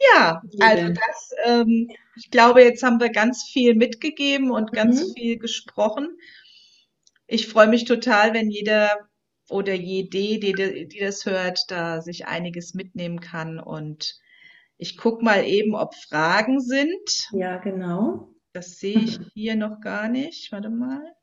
ja, 0.00 0.42
also 0.60 0.88
das, 0.88 1.30
ähm, 1.44 1.88
ich 2.16 2.30
glaube, 2.30 2.62
jetzt 2.62 2.82
haben 2.82 3.00
wir 3.00 3.10
ganz 3.10 3.44
viel 3.44 3.74
mitgegeben 3.74 4.50
und 4.50 4.72
ganz 4.72 5.02
Mhm. 5.02 5.14
viel 5.14 5.38
gesprochen. 5.38 6.16
Ich 7.28 7.46
freue 7.48 7.68
mich 7.68 7.84
total, 7.84 8.34
wenn 8.34 8.50
jeder 8.50 9.07
oder 9.50 9.74
jede, 9.74 10.40
die, 10.40 10.88
die 10.88 10.98
das 10.98 11.24
hört, 11.26 11.58
da 11.68 12.00
sich 12.00 12.26
einiges 12.26 12.74
mitnehmen 12.74 13.20
kann. 13.20 13.58
Und 13.58 14.18
ich 14.76 14.96
gucke 14.96 15.24
mal 15.24 15.44
eben, 15.44 15.74
ob 15.74 15.94
Fragen 15.94 16.60
sind. 16.60 17.28
ja, 17.32 17.58
genau. 17.58 18.34
Das 18.52 18.78
sehe 18.78 18.98
ich 18.98 19.18
hier 19.34 19.56
noch 19.56 19.80
gar 19.80 20.08
nicht. 20.08 20.52
Warte 20.52 20.70
mal. 20.70 21.14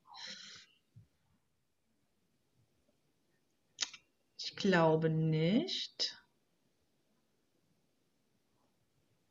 Ich 4.38 4.56
glaube 4.56 5.10
nicht. 5.10 6.18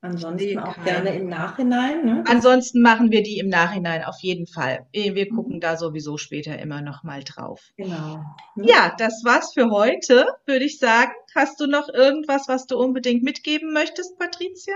Ansonsten 0.05 0.59
auch 0.59 0.75
keine. 0.75 0.85
gerne 0.85 1.15
im 1.19 1.29
Nachhinein. 1.29 2.05
Ne? 2.05 2.25
Ansonsten 2.29 2.83
machen 2.83 3.11
wir 3.11 3.23
die 3.23 3.39
im 3.39 3.49
Nachhinein 3.49 4.05
auf 4.05 4.19
jeden 4.21 4.47
Fall. 4.47 4.87
Eh, 4.93 5.15
Wir 5.15 5.27
Mhm. 5.33 5.37
gucken 5.37 5.61
da 5.61 5.77
sowieso 5.79 6.19
später 6.19 6.59
immer 6.59 6.83
noch 6.83 7.05
mal 7.05 7.23
drauf. 7.25 7.73
Genau. 7.77 8.23
Ne? 8.55 8.67
Ja, 8.69 8.95
das 8.99 9.23
war's 9.25 9.53
für 9.55 9.71
heute, 9.71 10.27
würde 10.47 10.65
ich 10.67 10.79
sagen. 10.79 11.13
Hast 11.35 11.59
du 11.59 11.67
noch 11.67 11.89
irgendwas, 11.89 12.49
was 12.49 12.67
du 12.67 12.77
unbedingt 12.79 13.23
mitgeben 13.23 13.73
möchtest, 13.73 14.19
Patricia? 14.19 14.75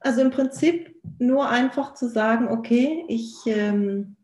Also 0.00 0.20
im 0.20 0.30
Prinzip 0.30 0.94
nur 1.18 1.48
einfach 1.48 1.94
zu 1.94 2.08
sagen, 2.08 2.48
okay, 2.48 3.04
ich 3.08 3.34
ähm, 3.46 4.16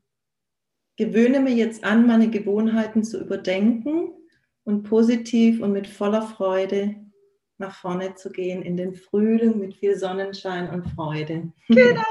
gewöhne 0.96 1.40
mir 1.40 1.54
jetzt 1.54 1.82
an, 1.82 2.06
meine 2.06 2.30
Gewohnheiten 2.30 3.02
zu 3.02 3.20
überdenken 3.20 4.10
und 4.62 4.84
positiv 4.84 5.60
und 5.60 5.72
mit 5.72 5.88
voller 5.88 6.22
Freude 6.22 6.94
nach 7.58 7.74
vorne 7.74 8.14
zu 8.14 8.30
gehen 8.30 8.62
in 8.62 8.76
den 8.76 8.94
Frühling 8.94 9.58
mit 9.58 9.74
viel 9.74 9.96
Sonnenschein 9.96 10.70
und 10.70 10.86
Freude. 10.94 11.52
Genau, 11.68 12.02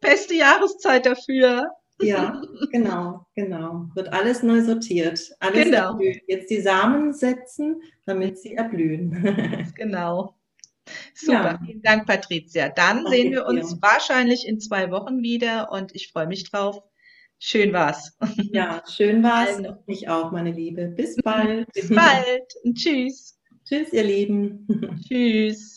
beste 0.00 0.34
Jahreszeit 0.34 1.06
dafür. 1.06 1.70
Ja, 2.00 2.42
genau, 2.72 3.24
genau. 3.36 3.86
Wird 3.94 4.12
alles 4.12 4.42
neu 4.42 4.60
sortiert. 4.62 5.20
Alles 5.40 5.64
Genau. 5.64 5.90
erblüht. 5.92 6.22
Jetzt 6.26 6.50
die 6.50 6.60
Samen 6.60 7.12
setzen, 7.12 7.80
damit 8.04 8.38
sie 8.38 8.54
erblühen. 8.54 9.72
Genau. 9.76 10.34
Super, 11.14 11.32
Ja. 11.52 11.60
vielen 11.64 11.82
Dank, 11.82 12.06
Patricia. 12.06 12.68
Dann 12.68 12.96
Danke 13.04 13.10
sehen 13.10 13.32
wir 13.32 13.46
uns 13.46 13.74
dir. 13.74 13.80
wahrscheinlich 13.80 14.46
in 14.46 14.60
zwei 14.60 14.90
Wochen 14.90 15.22
wieder 15.22 15.70
und 15.72 15.94
ich 15.94 16.10
freue 16.12 16.26
mich 16.26 16.50
drauf. 16.50 16.82
Schön 17.38 17.72
war's. 17.72 18.16
ja, 18.52 18.82
schön 18.90 19.22
war's. 19.22 19.56
Also. 19.56 19.76
Ich 19.86 20.08
auch, 20.08 20.30
meine 20.32 20.50
Liebe. 20.52 20.88
Bis 20.88 21.16
bald. 21.24 21.72
Bis 21.72 21.88
bald 21.88 22.52
und 22.64 22.74
tschüss. 22.76 23.38
Tschüss, 23.64 23.92
ihr 23.92 24.04
Lieben. 24.04 24.66
Tschüss. 25.08 25.73